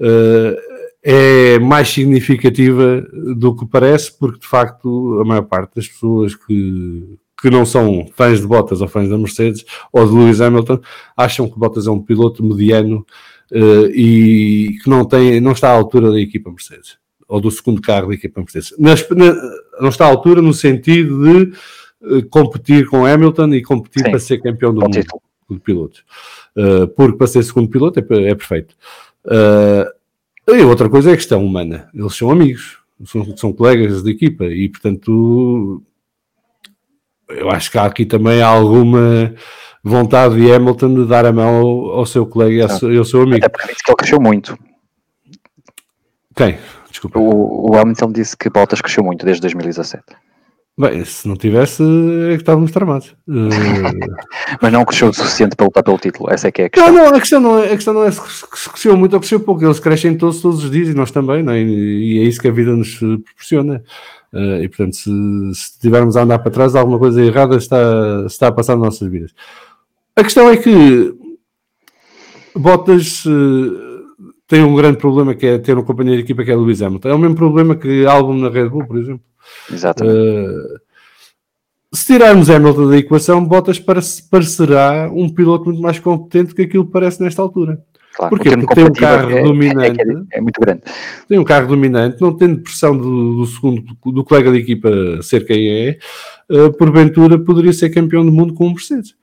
uh, 0.00 0.56
é 1.02 1.58
mais 1.58 1.88
significativa 1.88 3.04
do 3.36 3.54
que 3.54 3.66
parece, 3.66 4.16
porque 4.16 4.40
de 4.40 4.46
facto 4.46 5.20
a 5.20 5.24
maior 5.24 5.42
parte 5.42 5.74
das 5.76 5.88
pessoas 5.88 6.34
que, 6.34 7.18
que 7.40 7.50
não 7.50 7.66
são 7.66 8.08
fãs 8.14 8.40
de 8.40 8.46
Bottas 8.46 8.80
ou 8.80 8.88
fãs 8.88 9.08
da 9.08 9.18
Mercedes 9.18 9.64
ou 9.92 10.06
de 10.06 10.14
Lewis 10.14 10.40
Hamilton 10.40 10.80
acham 11.16 11.48
que 11.48 11.58
Bottas 11.58 11.86
é 11.86 11.90
um 11.90 12.02
piloto 12.02 12.44
mediano 12.44 13.04
uh, 13.52 13.86
e 13.92 14.78
que 14.82 14.88
não, 14.88 15.04
tem, 15.04 15.40
não 15.40 15.52
está 15.52 15.68
à 15.68 15.72
altura 15.72 16.10
da 16.10 16.20
equipa 16.20 16.50
Mercedes, 16.50 16.98
ou 17.28 17.40
do 17.40 17.50
segundo 17.50 17.80
carro 17.80 18.08
da 18.08 18.14
equipa 18.14 18.40
Mercedes. 18.40 18.74
Mas, 18.78 19.06
não 19.80 19.88
está 19.88 20.06
à 20.06 20.08
altura 20.08 20.40
no 20.40 20.54
sentido 20.54 21.22
de 21.22 21.52
uh, 22.02 22.28
competir 22.28 22.86
com 22.86 23.06
Hamilton 23.06 23.54
e 23.54 23.62
competir 23.62 24.04
Sim. 24.04 24.10
para 24.10 24.20
ser 24.20 24.38
campeão 24.38 24.74
do 24.74 24.80
mundo 24.80 25.04
de 25.50 25.60
pilotos. 25.60 26.04
Uh, 26.56 26.88
porque 26.88 27.18
para 27.18 27.26
ser 27.26 27.42
segundo 27.42 27.68
piloto 27.68 28.00
é, 28.00 28.02
é 28.02 28.34
perfeito. 28.34 28.74
e 30.48 30.62
outra 30.62 30.88
coisa 30.88 31.10
é 31.10 31.12
a 31.12 31.16
questão 31.16 31.44
humana. 31.44 31.88
Eles 31.94 32.14
são 32.14 32.30
amigos, 32.30 32.78
são, 33.04 33.36
são 33.36 33.52
colegas 33.52 34.02
de 34.02 34.10
equipa 34.10 34.44
e, 34.44 34.68
portanto, 34.68 35.82
eu 37.28 37.50
acho 37.50 37.70
que 37.70 37.78
há 37.78 37.84
aqui 37.84 38.06
também 38.06 38.40
alguma 38.40 39.34
vontade 39.86 40.34
de 40.34 40.52
Hamilton 40.52 40.94
de 40.94 41.06
dar 41.06 41.24
a 41.24 41.32
mão 41.32 41.54
ao, 41.54 41.90
ao 41.98 42.06
seu 42.06 42.26
colega 42.26 42.54
e 42.54 42.98
ao, 42.98 43.04
seu 43.04 43.22
amigo. 43.22 43.36
Até 43.36 43.48
porque 43.48 43.68
disse 43.68 43.84
que 43.84 43.90
ele 43.90 43.96
cresceu 43.96 44.20
muito. 44.20 44.58
Quem? 46.34 46.58
Desculpa. 46.90 47.18
O, 47.18 47.70
o 47.70 47.78
Hamilton 47.78 48.12
disse 48.12 48.36
que 48.36 48.50
Bottas 48.50 48.80
cresceu 48.80 49.04
muito 49.04 49.24
desde 49.24 49.40
2017. 49.42 50.02
Bem, 50.78 51.02
se 51.06 51.26
não 51.26 51.36
tivesse, 51.36 51.82
é 51.82 52.34
que 52.34 52.42
estávamos 52.42 52.70
tramados. 52.70 53.16
Uh... 53.26 53.48
Mas 54.60 54.72
não 54.72 54.84
cresceu 54.84 55.08
o 55.08 55.14
suficiente 55.14 55.56
para 55.56 55.64
lutar 55.64 55.82
pelo 55.82 55.96
título, 55.96 56.30
essa 56.30 56.48
é 56.48 56.52
que 56.52 56.62
é 56.62 56.64
a 56.66 56.68
questão. 56.68 56.92
Não, 56.92 57.04
não, 57.04 57.16
a 57.16 57.20
questão 57.20 57.40
não 57.40 57.58
é, 57.58 57.72
a 57.72 57.76
questão 57.76 57.94
não 57.94 58.04
é 58.04 58.10
se 58.10 58.68
cresceu 58.68 58.94
muito 58.94 59.14
ou 59.14 59.20
cresceu 59.20 59.40
pouco, 59.40 59.64
eles 59.64 59.80
crescem 59.80 60.18
todos, 60.18 60.42
todos 60.42 60.64
os 60.64 60.70
dias 60.70 60.88
e 60.88 60.94
nós 60.94 61.10
também, 61.10 61.48
é? 61.48 61.62
e 61.62 62.18
é 62.18 62.22
isso 62.24 62.38
que 62.38 62.48
a 62.48 62.52
vida 62.52 62.72
nos 62.72 62.94
proporciona. 62.94 63.82
Uh, 64.34 64.62
e 64.62 64.68
portanto, 64.68 64.96
se, 64.96 65.04
se 65.54 65.72
estivermos 65.72 66.14
a 66.14 66.24
andar 66.24 66.40
para 66.40 66.50
trás, 66.50 66.74
alguma 66.74 66.98
coisa 66.98 67.24
errada 67.24 67.56
está, 67.56 68.24
está 68.26 68.48
a 68.48 68.52
passar 68.52 68.76
nas 68.76 68.84
nossas 68.84 69.08
vidas. 69.08 69.32
A 70.18 70.22
questão 70.22 70.48
é 70.48 70.56
que 70.56 71.14
Bottas 72.54 73.26
uh, 73.26 74.14
tem 74.48 74.62
um 74.62 74.74
grande 74.74 74.96
problema 74.96 75.34
que 75.34 75.46
é 75.46 75.58
ter 75.58 75.76
um 75.76 75.84
companheiro 75.84 76.16
de 76.16 76.24
equipa 76.24 76.42
que 76.42 76.50
é 76.50 76.56
Lewis 76.56 76.80
Hamilton. 76.80 77.08
É 77.10 77.14
o 77.14 77.18
mesmo 77.18 77.36
problema 77.36 77.76
que 77.76 78.06
Albon 78.06 78.34
na 78.38 78.48
Red 78.48 78.70
Bull, 78.70 78.86
por 78.86 78.96
exemplo. 78.96 79.20
Exatamente. 79.70 80.16
Uh, 80.16 80.80
se 81.92 82.06
tirarmos 82.06 82.48
Hamilton 82.48 82.88
da 82.88 82.96
equação, 82.96 83.44
Bottas 83.44 83.78
parecerá 83.78 85.10
um 85.12 85.28
piloto 85.28 85.66
muito 85.66 85.82
mais 85.82 85.98
competente 85.98 86.54
que 86.54 86.62
aquilo 86.62 86.86
que 86.86 86.92
parece 86.92 87.22
nesta 87.22 87.42
altura. 87.42 87.82
Claro, 88.14 88.34
Porquê? 88.34 88.56
Porque 88.56 88.74
tem 88.74 88.84
um 88.84 88.92
carro 88.92 89.30
é, 89.30 89.42
dominante. 89.42 90.00
É, 90.00 90.04
é, 90.04 90.38
é, 90.38 90.40
muito 90.40 90.58
grande. 90.58 90.82
Tem 91.28 91.38
um 91.38 91.44
carro 91.44 91.68
dominante, 91.68 92.20
não 92.22 92.34
tendo 92.34 92.62
pressão 92.62 92.96
do, 92.96 93.36
do 93.36 93.46
segundo, 93.46 93.84
do 94.06 94.24
colega 94.24 94.50
de 94.50 94.58
equipa 94.58 94.90
ser 95.20 95.44
quem 95.44 95.68
é, 95.68 95.98
uh, 96.50 96.72
porventura 96.72 97.38
poderia 97.38 97.74
ser 97.74 97.90
campeão 97.90 98.24
do 98.24 98.32
mundo 98.32 98.54
com 98.54 98.66
um 98.66 98.70
Mercedes. 98.70 99.14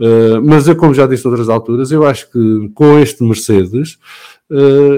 Uh, 0.00 0.40
mas 0.42 0.66
eu, 0.66 0.74
como 0.74 0.94
já 0.94 1.06
disse 1.06 1.28
outras 1.28 1.50
alturas, 1.50 1.92
eu 1.92 2.06
acho 2.06 2.30
que 2.32 2.70
com 2.74 2.98
este 2.98 3.22
Mercedes, 3.22 3.98
uh, 4.50 4.54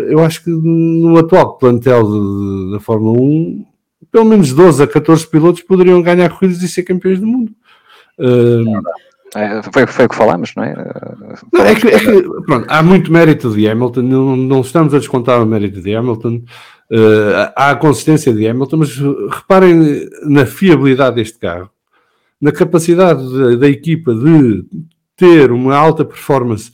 eu 0.08 0.20
acho 0.20 0.44
que 0.44 0.50
no 0.50 1.18
atual 1.18 1.58
plantel 1.58 2.70
da 2.70 2.78
Fórmula 2.78 3.20
1, 3.20 3.66
pelo 4.12 4.26
menos 4.26 4.52
12 4.52 4.80
a 4.80 4.86
14 4.86 5.26
pilotos 5.26 5.62
poderiam 5.62 6.00
ganhar 6.02 6.28
corridas 6.30 6.62
e 6.62 6.68
ser 6.68 6.84
campeões 6.84 7.18
do 7.18 7.26
mundo. 7.26 7.50
Uh, 8.16 8.80
é, 9.34 9.60
foi, 9.72 9.86
foi 9.88 10.04
o 10.04 10.08
que 10.08 10.14
falámos, 10.14 10.52
não 10.54 10.62
é? 10.62 10.74
Não, 11.52 11.64
é, 11.64 11.74
que, 11.74 11.88
é 11.88 11.98
que, 11.98 12.22
pronto, 12.46 12.66
há 12.68 12.80
muito 12.80 13.10
mérito 13.10 13.50
de 13.50 13.66
Hamilton, 13.66 14.02
não, 14.02 14.36
não, 14.36 14.60
estamos 14.60 14.94
a 14.94 14.98
descontar 14.98 15.42
o 15.42 15.46
mérito 15.46 15.80
de 15.80 15.96
Hamilton, 15.96 16.42
há 17.56 17.70
a 17.70 17.76
consistência 17.76 18.32
de 18.32 18.46
Hamilton, 18.46 18.76
mas 18.76 18.94
reparem 19.30 20.06
na 20.26 20.44
fiabilidade 20.44 21.16
deste 21.16 21.38
carro, 21.38 21.70
na 22.38 22.52
capacidade 22.52 23.22
da, 23.36 23.56
da 23.56 23.68
equipa 23.68 24.14
de 24.14 24.66
ter 25.22 25.52
uma 25.52 25.76
alta 25.76 26.04
performance, 26.04 26.72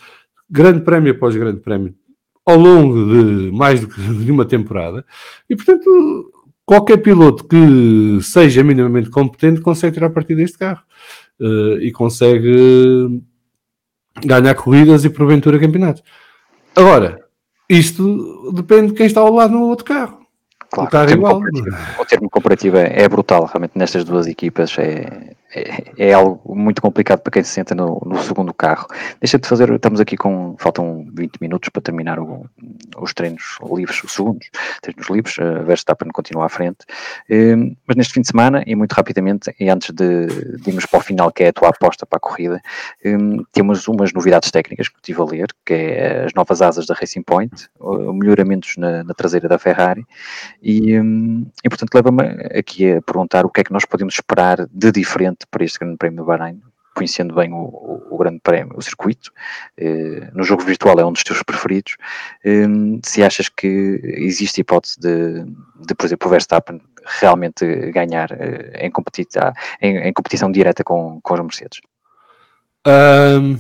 grande 0.49 0.81
prémio 0.81 1.13
após 1.13 1.37
grande 1.37 1.61
prémio, 1.61 1.95
ao 2.47 2.57
longo 2.57 2.95
de 2.95 3.53
mais 3.53 3.81
de 3.87 4.33
uma 4.33 4.47
temporada, 4.47 5.05
e 5.51 5.55
portanto, 5.55 6.33
qualquer 6.65 6.97
piloto 6.97 7.45
que 7.45 8.19
seja 8.23 8.65
minimamente 8.65 9.11
competente 9.11 9.61
consegue 9.61 9.93
tirar 9.93 10.09
partido 10.09 10.39
deste 10.39 10.57
carro 10.57 10.81
uh, 11.39 11.79
e 11.83 11.93
consegue 11.93 13.21
ganhar 14.25 14.55
corridas 14.55 15.05
e 15.05 15.11
porventura 15.11 15.59
campeonatos. 15.59 16.03
Agora, 16.75 17.23
isto 17.69 18.51
depende 18.55 18.89
de 18.89 18.95
quem 18.95 19.05
está 19.05 19.21
ao 19.21 19.33
lado 19.33 19.53
no 19.53 19.65
outro 19.65 19.85
carro. 19.85 20.21
Claro, 20.71 20.89
o, 20.89 20.91
carro 20.91 21.05
o, 21.05 21.09
termo 21.09 21.27
igual. 21.27 21.43
o 22.01 22.05
termo 22.07 22.31
comparativo 22.31 22.79
é, 22.79 23.03
é 23.03 23.09
brutal, 23.09 23.45
realmente, 23.45 23.73
nestas 23.77 24.05
duas 24.05 24.27
equipas 24.27 24.75
é, 24.79 25.35
é, 25.55 26.09
é, 26.09 26.13
algo 26.13 26.55
muito 26.55 26.83
complicado 26.83 27.21
para 27.21 27.31
quem 27.31 27.43
se 27.43 27.51
senta 27.51 27.75
no, 27.75 28.01
no, 28.05 28.23
segundo 28.23 28.53
carro. 28.53 28.87
Deixa 29.21 29.39
de 29.39 29.49
fazer, 29.49 29.71
estamos 29.73 30.01
aqui 30.01 30.17
com, 30.17 30.57
faltam 30.59 31.07
20 31.15 31.39
minutos 31.41 31.69
para 31.71 31.81
terminar 31.81 32.19
o, 32.19 32.47
os 32.99 33.15
treinos 33.15 33.59
livres, 33.63 34.03
os 34.05 34.13
segundos 34.13 34.51
treinos 34.83 35.09
livres, 35.09 35.39
a 35.39 35.63
Verstappen 35.63 36.11
continua 36.11 36.47
à 36.47 36.49
frente, 36.49 36.79
um, 37.31 37.75
mas 37.87 37.97
neste 37.97 38.15
fim 38.15 38.21
de 38.21 38.29
semana, 38.29 38.63
e 38.67 38.75
muito 38.75 38.93
rapidamente, 38.93 39.55
e 39.59 39.69
antes 39.69 39.91
de, 39.91 40.27
de 40.27 40.69
irmos 40.69 40.87
para 40.87 40.99
o 40.99 41.03
final, 41.03 41.33
que 41.33 41.45
é 41.45 41.49
a 41.49 41.53
tua 41.53 41.69
aposta 41.69 42.05
para 42.07 42.19
a 42.19 42.21
corrida, 42.21 42.61
um, 43.05 43.43
temos 43.53 43.89
umas 43.89 44.13
novidades 44.13 44.51
técnicas 44.51 44.89
que 44.89 44.97
estive 44.97 45.21
a 45.21 45.25
ler, 45.25 45.49
que 45.65 45.75
é 45.75 46.25
as 46.27 46.35
novas 46.35 46.63
asas 46.63 46.87
da 46.87 46.95
Racing 46.95 47.23
Point, 47.23 47.69
melhoramentos 48.15 48.77
na, 48.77 49.03
na 49.05 49.15
traseira 49.15 49.49
da 49.49 49.59
Ferrari, 49.59 50.05
e, 50.63 50.99
um, 50.99 51.47
e 51.65 51.69
portanto 51.69 51.95
leva-me 51.95 52.23
aqui 52.59 52.93
a 52.93 53.03
perguntar 53.03 53.47
o 53.47 53.51
que 53.51 53.61
é 53.61 53.65
que 53.65 53.73
nós 53.73 53.85
podemos 53.85 54.15
esperar 54.15 54.67
de 54.71 54.93
diferente 54.93 55.38
para 55.51 55.65
este 55.65 55.79
Grande 55.79 55.97
Prémio 55.97 56.19
do 56.19 56.25
Bahrein, 56.25 56.61
conhecendo 56.99 57.35
bem 57.35 57.53
o, 57.53 57.57
o, 57.57 58.07
o, 58.11 58.19
Grande 58.19 58.41
Prémio, 58.43 58.75
o 58.77 58.83
circuito, 58.83 59.31
eh, 59.77 60.31
no 60.35 60.43
jogo 60.43 60.65
virtual 60.65 60.99
é 60.99 61.07
um 61.07 61.13
dos 61.13 61.23
teus 61.23 61.43
preferidos, 61.45 61.97
eh, 62.45 62.67
se 63.05 63.23
achas 63.23 63.49
que 63.49 64.01
existe 64.03 64.61
hipótese 64.61 64.99
de, 64.99 65.45
de, 65.87 65.95
por 65.95 66.07
exemplo, 66.07 66.27
o 66.27 66.31
Verstappen 66.31 66.81
realmente 67.21 67.65
ganhar 67.93 68.33
eh, 68.33 68.87
em, 68.87 68.91
competição, 68.91 69.53
em, 69.81 69.97
em, 69.99 70.13
competição 70.13 70.51
direta 70.51 70.83
com, 70.83 71.21
com 71.23 71.35
os 71.35 71.41
Mercedes? 71.41 71.81
Um, 72.87 73.59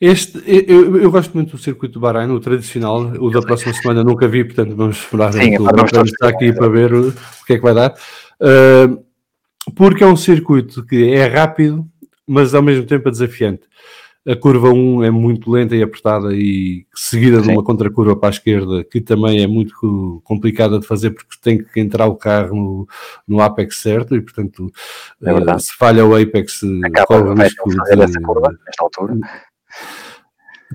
este, 0.00 0.42
eu, 0.46 0.96
eu, 0.96 1.10
gosto 1.10 1.32
muito 1.34 1.52
do 1.52 1.62
circuito 1.62 1.94
do 1.94 2.00
Bahrein, 2.00 2.28
o 2.30 2.40
tradicional, 2.40 3.02
o 3.02 3.30
da 3.30 3.40
próxima 3.40 3.72
semana 3.72 4.02
nunca 4.02 4.26
vi, 4.26 4.44
portanto 4.44 4.74
vamos 4.74 4.96
esperar 4.96 5.32
Sim, 5.32 5.56
vamos 5.58 5.92
estar 6.10 6.28
aqui 6.28 6.52
para 6.52 6.68
ver 6.68 6.92
o, 6.92 7.10
o, 7.10 7.44
que 7.46 7.52
é 7.52 7.56
que 7.56 7.62
vai 7.62 7.74
dar. 7.74 7.94
Uh, 8.40 9.11
porque 9.76 10.02
é 10.02 10.06
um 10.06 10.16
circuito 10.16 10.84
que 10.84 11.12
é 11.12 11.26
rápido, 11.26 11.86
mas 12.26 12.54
ao 12.54 12.62
mesmo 12.62 12.84
tempo 12.84 13.08
é 13.08 13.10
desafiante. 13.10 13.62
A 14.24 14.36
curva 14.36 14.70
1 14.70 15.02
é 15.02 15.10
muito 15.10 15.50
lenta 15.50 15.74
e 15.74 15.82
apertada 15.82 16.32
e 16.32 16.86
seguida 16.94 17.38
Sim. 17.40 17.48
de 17.48 17.50
uma 17.50 17.64
contracurva 17.64 18.14
para 18.14 18.28
a 18.28 18.30
esquerda, 18.30 18.84
que 18.84 19.00
também 19.00 19.42
é 19.42 19.48
muito 19.48 20.22
complicada 20.22 20.78
de 20.78 20.86
fazer 20.86 21.10
porque 21.10 21.34
tem 21.42 21.58
que 21.58 21.80
entrar 21.80 22.06
o 22.06 22.14
carro 22.14 22.54
no, 22.54 22.88
no 23.26 23.42
apex 23.42 23.78
certo 23.78 24.14
e, 24.14 24.20
portanto, 24.20 24.70
é 25.20 25.32
uh, 25.32 25.58
se 25.58 25.76
falha 25.76 26.06
o 26.06 26.14
apex, 26.14 26.60
Acaba 26.84 27.06
corre 27.06 27.30
o 27.30 27.34
risco 27.34 27.68
de, 27.68 28.00
essa 28.00 28.20
curva, 28.20 28.48
nesta 28.64 28.84
altura. 28.84 29.18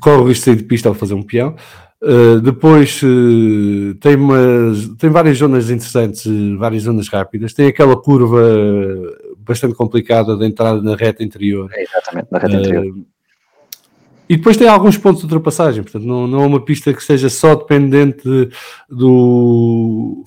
Corre 0.01 0.17
o 0.17 0.27
risco 0.27 0.41
de 0.41 0.45
sair 0.45 0.55
de 0.57 0.63
pista 0.63 0.89
ao 0.89 0.95
fazer 0.95 1.13
um 1.13 1.23
peão. 1.23 1.55
Uh, 2.01 2.39
depois 2.41 3.01
uh, 3.01 3.95
tem, 3.95 4.15
umas, 4.15 4.87
tem 4.99 5.09
várias 5.09 5.37
zonas 5.37 5.69
interessantes, 5.69 6.25
várias 6.57 6.83
zonas 6.83 7.07
rápidas. 7.07 7.53
Tem 7.53 7.67
aquela 7.67 7.99
curva 7.99 8.39
bastante 9.39 9.73
complicada 9.73 10.35
de 10.35 10.45
entrada 10.45 10.81
na 10.81 10.95
reta 10.95 11.23
interior. 11.23 11.69
É 11.73 11.83
exatamente, 11.83 12.27
na 12.31 12.37
reta 12.37 12.55
interior. 12.55 12.95
E 14.29 14.35
depois 14.35 14.57
tem 14.57 14.67
alguns 14.67 14.97
pontos 14.97 15.21
de 15.21 15.25
ultrapassagem, 15.25 15.81
portanto, 15.83 16.03
não, 16.03 16.27
não 16.27 16.43
é 16.43 16.45
uma 16.45 16.63
pista 16.63 16.93
que 16.93 17.01
seja 17.01 17.29
só 17.29 17.55
dependente 17.55 18.49
do, 18.89 20.25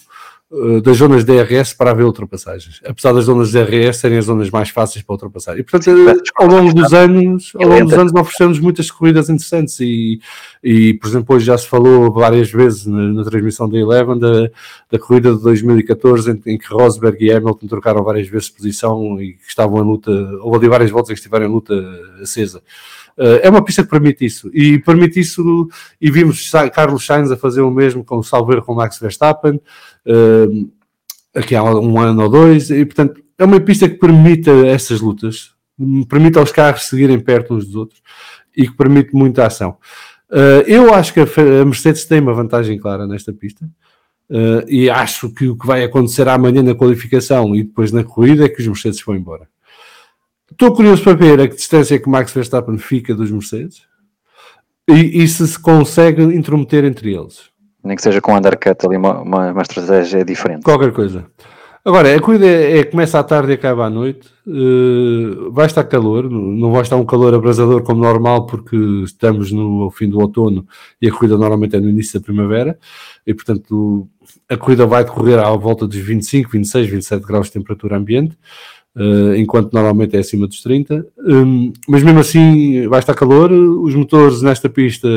eh, 0.52 0.80
das 0.80 0.97
zonas 0.97 1.25
DRS 1.25 1.73
para 1.73 1.92
haver 1.92 2.04
ultrapassagens, 2.04 2.80
apesar 2.85 3.12
das 3.12 3.26
zonas 3.26 3.52
DRS 3.52 3.99
serem 3.99 4.19
as 4.19 4.25
zonas 4.25 4.50
mais 4.50 4.69
fáceis 4.69 5.00
para 5.04 5.14
ultrapassar. 5.14 5.57
E 5.57 5.62
portanto, 5.62 6.25
ao 6.35 6.47
longo 6.49 6.75
dos 6.75 6.92
anos, 6.92 7.52
ao 7.54 7.69
longo 7.69 7.85
dos 7.85 7.95
anos 7.95 8.12
oferecemos 8.12 8.59
muitas 8.59 8.90
corridas 8.90 9.30
interessantes 9.30 9.78
e, 9.78 10.21
e 10.61 10.95
por 10.95 11.07
exemplo, 11.07 11.37
hoje 11.37 11.47
já 11.47 11.57
se 11.57 11.69
falou 11.69 12.12
várias 12.12 12.50
vezes 12.50 12.85
na, 12.85 13.12
na 13.12 13.23
transmissão 13.23 13.69
da 13.69 13.78
Eleven 13.78 14.19
da, 14.19 14.50
da 14.90 14.99
corrida 14.99 15.37
de 15.37 15.40
2014 15.40 16.33
em, 16.33 16.54
em, 16.54 16.59
que 16.59 16.66
Rosberg 16.66 17.25
e 17.25 17.33
Hamilton 17.33 17.69
trocaram 17.69 18.02
várias 18.02 18.26
vezes 18.26 18.49
posição 18.49 19.23
e 19.23 19.35
que 19.35 19.49
estavam 19.49 19.78
em 19.78 19.87
luta, 19.87 20.11
houve 20.42 20.59
ali 20.59 20.69
várias 20.69 20.90
voltas 20.90 21.11
em 21.11 21.14
que 21.14 21.21
estiveram 21.21 21.47
em 21.47 21.52
luta 21.52 21.75
acesa. 22.21 22.61
Eh, 23.17 23.40
é 23.45 23.50
uma 23.50 23.64
pista 23.64 23.83
que 23.83 23.90
permite 23.90 24.25
isso, 24.25 24.50
e 24.52 24.79
permite 24.79 25.21
isso, 25.21 25.69
e 26.00 26.11
vimos 26.11 26.50
Carlos 26.73 27.05
Sainz 27.05 27.31
a 27.31 27.37
fazer 27.37 27.61
o 27.61 27.71
mesmo 27.71 28.05
com 28.05 28.17
o 28.19 28.23
Salveiro 28.23 28.62
com 28.62 28.75
Max 28.75 28.99
Verstappen, 28.99 29.61
eh, 30.07 30.47
aqui 31.35 31.55
há 31.55 31.62
um 31.62 31.99
ano 32.00 32.23
ou 32.23 32.29
dois, 32.29 32.71
e 32.71 32.85
portanto 32.85 33.23
é 33.38 33.45
uma 33.45 33.61
pista 33.61 33.88
que 33.88 33.97
permite 33.97 34.50
essas 34.67 35.00
lutas, 35.00 35.52
permite 36.09 36.38
aos 36.38 36.52
carros 36.52 36.88
seguirem 36.88 37.19
perto 37.21 37.55
uns 37.55 37.67
dos 37.67 37.75
outros 37.75 38.02
e 38.57 38.67
que 38.67 38.76
permite 38.76 39.14
muita 39.14 39.47
ação. 39.47 39.76
Eh, 40.31 40.64
eu 40.67 40.95
acho 40.95 41.12
que 41.12 41.21
a 41.21 41.64
Mercedes 41.64 42.05
tem 42.05 42.21
uma 42.21 42.35
vantagem 42.35 42.79
clara 42.79 43.07
nesta 43.07 43.33
pista. 43.33 43.69
e 44.69 44.88
acho 44.88 45.29
que 45.31 45.49
o 45.49 45.57
que 45.57 45.67
vai 45.67 45.83
acontecer 45.83 46.29
amanhã 46.29 46.62
na 46.62 46.73
qualificação 46.73 47.52
e 47.52 47.64
depois 47.64 47.90
na 47.90 48.05
corrida 48.05 48.45
é 48.45 48.49
que 48.49 48.61
os 48.61 48.67
Mercedes 48.69 49.02
vão 49.02 49.17
embora. 49.17 49.49
Estou 50.61 50.75
curioso 50.75 51.02
para 51.02 51.14
ver 51.14 51.40
a 51.40 51.49
que 51.49 51.57
distância 51.57 51.95
é 51.95 51.99
que 51.99 52.07
Max 52.07 52.35
Verstappen 52.35 52.76
fica 52.76 53.14
dos 53.14 53.31
Mercedes 53.31 53.81
e, 54.87 55.23
e 55.23 55.26
se 55.26 55.49
se 55.49 55.59
consegue 55.59 56.23
intrometer 56.23 56.85
entre 56.85 57.14
eles. 57.14 57.49
Nem 57.83 57.97
que 57.97 58.02
seja 58.02 58.21
com 58.21 58.37
undercut 58.37 58.85
ali 58.85 58.99
uma, 58.99 59.23
uma, 59.23 59.52
uma 59.52 59.62
estratégia 59.62 60.23
diferente. 60.23 60.62
Qualquer 60.62 60.93
coisa. 60.93 61.25
Agora, 61.83 62.14
a 62.14 62.21
corrida 62.21 62.45
é, 62.45 62.81
é, 62.81 62.85
começa 62.85 63.19
à 63.19 63.25
tarde 63.25 63.52
e 63.52 63.55
acaba 63.55 63.87
à 63.87 63.90
noite. 63.90 64.29
Uh, 64.47 65.50
vai 65.50 65.64
estar 65.64 65.83
calor, 65.85 66.29
não 66.29 66.73
vai 66.73 66.83
estar 66.83 66.97
um 66.97 67.07
calor 67.07 67.33
abrasador 67.33 67.83
como 67.83 68.02
normal, 68.02 68.45
porque 68.45 68.76
estamos 69.02 69.50
no 69.50 69.90
fim 69.90 70.11
do 70.11 70.21
outono 70.21 70.67
e 71.00 71.09
a 71.09 71.11
corrida 71.11 71.38
normalmente 71.38 71.76
é 71.76 71.81
no 71.81 71.88
início 71.88 72.21
da 72.21 72.23
primavera, 72.23 72.79
e 73.26 73.33
portanto 73.33 74.07
a 74.47 74.59
corrida 74.59 74.87
vai 74.87 75.05
decorrer 75.05 75.38
à 75.38 75.50
volta 75.57 75.87
dos 75.87 75.97
25, 75.97 76.50
26, 76.50 76.90
27 76.90 77.26
graus 77.26 77.47
de 77.47 77.55
temperatura 77.55 77.97
ambiente. 77.97 78.37
Uh, 78.97 79.37
enquanto 79.37 79.73
normalmente 79.73 80.16
é 80.16 80.18
acima 80.18 80.49
dos 80.49 80.62
30. 80.62 81.06
Um, 81.18 81.73
mas 81.88 82.02
mesmo 82.02 82.18
assim 82.18 82.88
vai 82.88 82.99
estar 82.99 83.14
calor, 83.14 83.52
os 83.52 83.94
motores 83.94 84.42
nesta 84.42 84.68
pista 84.68 85.09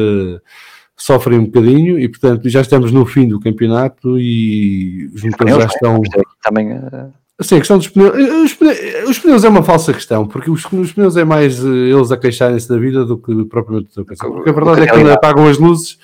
sofrem 0.96 1.40
um 1.40 1.46
bocadinho 1.46 2.00
e 2.00 2.08
portanto 2.08 2.48
já 2.48 2.62
estamos 2.62 2.92
no 2.92 3.04
fim 3.04 3.28
do 3.28 3.40
campeonato 3.40 4.20
e 4.20 5.10
os 5.14 5.24
motores 5.24 5.56
já 5.56 5.66
estão. 5.66 6.02
Também, 6.44 6.74
uh... 6.74 7.12
Sim, 7.42 7.56
a 7.56 7.60
questão 7.60 7.78
dos 7.80 7.88
pneus. 7.88 8.16
Os, 8.44 8.54
pneus. 8.54 9.10
os 9.10 9.20
pneus 9.20 9.44
é 9.44 9.50
uma 9.50 9.64
falsa 9.64 9.92
questão, 9.92 10.28
porque 10.28 10.52
os, 10.52 10.64
os 10.72 10.94
pneus 10.94 11.18
é 11.18 11.26
mais 11.26 11.64
eles 11.64 12.12
a 12.12 12.18
queixarem-se 12.18 12.70
da 12.70 12.78
vida 12.78 13.04
do 13.04 13.18
que 13.18 13.44
propriamente 13.46 13.98
outra 13.98 14.16
coisa. 14.16 14.36
Porque 14.36 14.50
a 14.50 14.54
verdade 14.54 14.82
é 14.82 14.86
que 14.86 14.94
quando 14.94 15.10
apagam 15.10 15.48
as 15.48 15.58
luzes, 15.58 15.98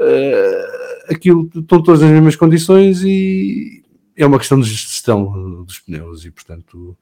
uh, 0.00 1.12
aquilo 1.12 1.48
estão 1.54 1.80
todas 1.80 2.00
nas 2.00 2.10
mesmas 2.10 2.34
condições 2.34 3.04
e, 3.04 3.83
é 4.16 4.26
uma 4.26 4.38
questão 4.38 4.60
de 4.60 4.68
gestão 4.68 5.64
dos 5.64 5.80
pneus 5.80 6.24
e, 6.24 6.30
portanto, 6.30 6.96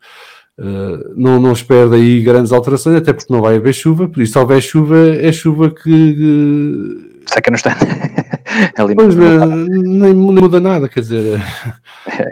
uh, 0.59 1.14
não, 1.14 1.40
não 1.40 1.52
espero 1.52 1.90
daí 1.90 2.23
grandes 2.23 2.52
alterações, 2.52 2.97
até 2.97 3.12
porque 3.12 3.33
não 3.33 3.42
vai 3.42 3.57
haver 3.57 3.75
chuva, 3.75 4.09
por 4.09 4.23
isso, 4.23 4.33
se 4.33 4.38
houver 4.38 4.62
chuva, 4.62 4.99
é 5.16 5.33
chuva 5.33 5.71
que. 5.71 7.12
Seca 7.26 7.50
no 7.50 7.57
stand. 7.57 7.76
pois, 8.97 9.14
não, 9.14 9.47
nem, 9.47 9.83
nem, 9.85 10.14
muda 10.14 10.59
nada, 10.59 10.88
quer 10.88 11.00
dizer, 11.00 11.40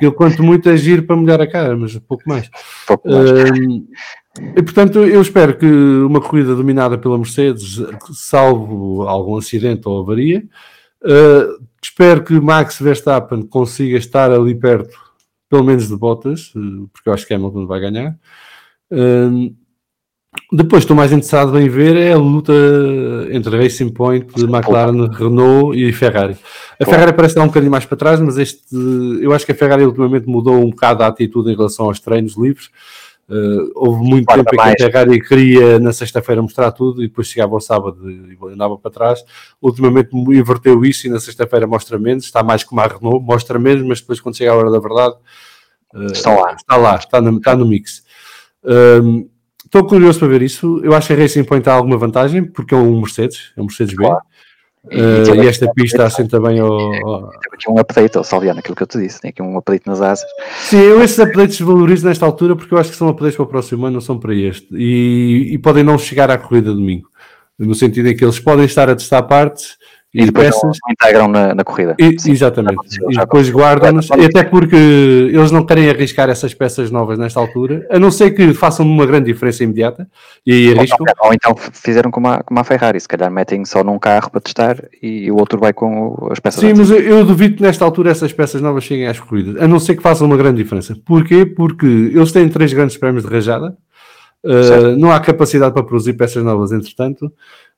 eu 0.01 0.13
quanto 0.13 0.43
muito 0.43 0.69
é 0.69 0.77
giro 0.77 1.03
para 1.03 1.17
molhar 1.17 1.41
a 1.41 1.47
cara, 1.47 1.77
mas 1.77 1.97
pouco 1.99 2.25
mais. 2.27 2.51
Pouco 2.87 3.09
mais. 3.09 3.31
Uh, 3.31 3.87
e 4.57 4.63
portanto, 4.63 5.01
eu 5.01 5.21
espero 5.21 5.57
que 5.57 5.67
uma 5.67 6.21
corrida 6.21 6.55
dominada 6.55 6.97
pela 6.97 7.19
Mercedes, 7.19 7.83
salvo 8.13 9.03
algum 9.03 9.37
acidente 9.37 9.89
ou 9.89 10.01
avaria, 10.01 10.43
uh, 11.05 11.71
Espero 11.83 12.23
que 12.23 12.39
Max 12.39 12.79
Verstappen 12.79 13.43
consiga 13.43 13.97
estar 13.97 14.31
ali 14.31 14.55
perto, 14.55 14.97
pelo 15.49 15.65
menos 15.65 15.89
de 15.89 15.97
Bottas, 15.97 16.53
eh, 16.55 16.87
porque 16.93 17.09
eu 17.09 17.13
acho 17.13 17.27
que 17.27 17.33
Hamilton 17.33 17.67
vai 17.67 17.81
ganhar. 17.81 18.19
Um, 18.91 19.55
depois 20.53 20.83
estou 20.83 20.95
mais 20.97 21.11
interessado 21.11 21.59
em 21.59 21.69
ver 21.69 21.97
é 21.97 22.13
a 22.13 22.19
luta 22.19 22.53
entre 23.31 23.57
Racing 23.61 23.89
Point, 23.91 24.27
McLaren, 24.45 25.09
Renault 25.11 25.77
e 25.77 25.93
Ferrari. 25.93 26.37
A 26.79 26.85
Ferrari 26.85 27.13
parece 27.13 27.33
estar 27.33 27.43
um 27.43 27.49
bocadinho 27.49 27.73
mais 27.73 27.85
para 27.85 27.97
trás, 27.97 28.21
mas 28.21 28.37
este, 28.37 28.63
eu 29.21 29.33
acho 29.33 29.47
que 29.47 29.53
a 29.53 29.55
Ferrari 29.55 29.85
ultimamente 29.85 30.29
mudou 30.29 30.55
um 30.55 30.71
bocado 30.71 31.03
a 31.03 31.07
atitude 31.07 31.51
em 31.51 31.57
relação 31.57 31.87
aos 31.87 31.99
treinos 31.99 32.37
livres. 32.37 32.69
Uh, 33.31 33.71
houve 33.77 34.03
muito 34.03 34.27
Guarda 34.27 34.43
tempo 34.43 34.57
mais. 34.57 34.73
em 34.73 34.77
que 34.77 34.83
a 34.83 34.87
Ferrari 34.91 35.21
queria 35.21 35.79
na 35.79 35.93
sexta-feira 35.93 36.43
mostrar 36.43 36.73
tudo 36.73 37.01
e 37.01 37.07
depois 37.07 37.29
chegava 37.29 37.55
ao 37.55 37.61
sábado 37.61 38.11
e 38.11 38.37
andava 38.53 38.77
para 38.77 38.91
trás. 38.91 39.25
Ultimamente 39.63 40.11
inverteu 40.13 40.85
isso 40.85 41.07
e 41.07 41.11
na 41.11 41.21
sexta-feira 41.21 41.65
mostra 41.65 41.97
menos, 41.97 42.25
está 42.25 42.43
mais 42.43 42.65
como 42.65 42.81
a 42.81 42.89
Renault, 42.89 43.25
mostra 43.25 43.57
menos, 43.57 43.87
mas 43.87 44.01
depois 44.01 44.21
quando 44.21 44.37
chega 44.37 44.51
a 44.51 44.57
hora 44.57 44.69
da 44.69 44.81
verdade 44.81 45.15
uh, 45.95 46.07
está 46.07 46.35
lá, 46.35 46.55
está, 46.55 46.77
lá 46.77 46.97
está, 46.97 47.21
no, 47.21 47.37
está 47.37 47.55
no 47.55 47.65
mix. 47.65 48.03
Uh, 48.65 49.31
estou 49.65 49.87
curioso 49.87 50.19
para 50.19 50.27
ver 50.27 50.43
isso. 50.43 50.81
Eu 50.83 50.93
acho 50.93 51.07
que 51.07 51.13
a 51.13 51.17
Racing 51.17 51.45
Point 51.45 51.63
tem 51.63 51.73
alguma 51.73 51.97
vantagem 51.97 52.45
porque 52.45 52.75
é 52.75 52.77
um 52.77 53.01
Mercedes, 53.01 53.53
é 53.57 53.61
um 53.61 53.67
Mercedes 53.67 53.95
B. 53.95 54.03
Claro. 54.03 54.21
E, 54.89 54.99
uh, 54.99 55.35
e 55.35 55.47
esta 55.47 55.71
pista 55.75 56.05
assenta 56.05 56.41
bem 56.41 56.59
ao. 56.59 56.91
Tem 56.91 57.53
aqui 57.53 57.71
um 57.71 57.79
update, 57.79 58.17
ao 58.17 58.25
Salviano, 58.25 58.61
aquilo 58.61 58.75
que 58.75 58.83
eu 58.83 58.87
te 58.87 58.99
disse, 58.99 59.21
tem 59.21 59.29
aqui 59.29 59.43
um 59.43 59.57
update 59.59 59.87
nas 59.87 60.01
asas. 60.01 60.29
Sim, 60.63 60.79
eu 60.79 61.03
esses 61.03 61.19
updates 61.19 61.61
valorizo 61.61 62.07
nesta 62.07 62.25
altura 62.25 62.57
porque 62.57 62.73
eu 62.73 62.79
acho 62.79 62.91
que 62.91 62.97
são 62.97 63.09
updates 63.09 63.37
para 63.37 63.45
o 63.45 63.49
próximo 63.49 63.85
ano, 63.85 63.95
não 63.95 64.01
são 64.01 64.19
para 64.19 64.35
este. 64.35 64.67
E, 64.73 65.51
e 65.53 65.59
podem 65.59 65.85
não 65.85 65.99
chegar 65.99 66.31
à 66.31 66.39
corrida 66.39 66.73
domingo, 66.73 67.09
no 67.59 67.75
sentido 67.75 68.09
em 68.09 68.17
que 68.17 68.25
eles 68.25 68.41
podem 68.41 68.65
estar 68.65 68.89
a 68.89 68.97
testar 68.97 69.23
partes 69.25 69.77
E, 70.13 70.23
e 70.23 70.27
depois 70.27 70.49
peças, 70.49 70.79
integram 70.91 71.29
na, 71.29 71.55
na 71.55 71.63
corrida. 71.63 71.95
E, 71.97 72.19
Sim, 72.19 72.33
exatamente. 72.33 72.99
E 73.09 73.17
depois 73.17 73.49
guardam-nos, 73.49 74.11
até 74.11 74.43
porque 74.43 74.75
eles 74.75 75.53
não 75.53 75.65
querem 75.65 75.89
arriscar 75.89 76.29
essas 76.29 76.53
peças 76.53 76.91
novas 76.91 77.17
nesta 77.17 77.39
altura, 77.39 77.87
a 77.89 77.99
não 77.99 78.11
ser 78.11 78.33
que 78.33 78.53
façam 78.53 78.85
uma 78.85 79.07
grande 79.07 79.33
diferença 79.33 79.63
imediata 79.63 80.09
e 80.45 80.53
aí 80.53 80.79
arriscam. 80.79 81.07
Ou, 81.21 81.29
ou 81.29 81.35
então 81.35 81.55
fizeram 81.57 82.11
como 82.11 82.27
a, 82.27 82.43
como 82.43 82.59
a 82.59 82.65
Ferrari, 82.65 82.99
se 82.99 83.07
calhar 83.07 83.31
metem 83.31 83.65
só 83.65 83.85
num 83.85 84.01
carro 84.01 84.31
para 84.31 84.41
testar 84.41 84.83
e 85.01 85.31
o 85.31 85.37
outro 85.37 85.61
vai 85.61 85.73
com 85.73 86.29
as 86.31 86.41
peças 86.41 86.61
Sim, 86.61 86.75
mas 86.77 86.91
eu, 86.91 86.99
eu, 86.99 87.25
duvido 87.25 87.57
que 87.57 87.63
nesta 87.63 87.85
altura 87.85 88.11
essas 88.11 88.33
peças 88.33 88.61
novas 88.61 88.83
cheguem 88.83 89.07
às 89.07 89.21
corridas, 89.21 89.63
a 89.63 89.69
não 89.69 89.79
ser 89.79 89.95
que 89.95 90.03
façam 90.03 90.27
uma 90.27 90.37
grande 90.37 90.61
diferença. 90.61 90.97
Porquê? 91.07 91.47
Porque 91.47 91.87
eles 91.87 92.33
têm 92.33 92.49
três 92.49 92.73
grandes 92.73 92.97
prémios 92.97 93.25
de 93.25 93.31
rajada, 93.31 93.77
uh, 94.45 94.97
não 94.99 95.13
há 95.13 95.21
capacidade 95.21 95.73
para 95.73 95.85
produzir 95.85 96.15
peças 96.15 96.43
novas, 96.43 96.73
entretanto 96.73 97.33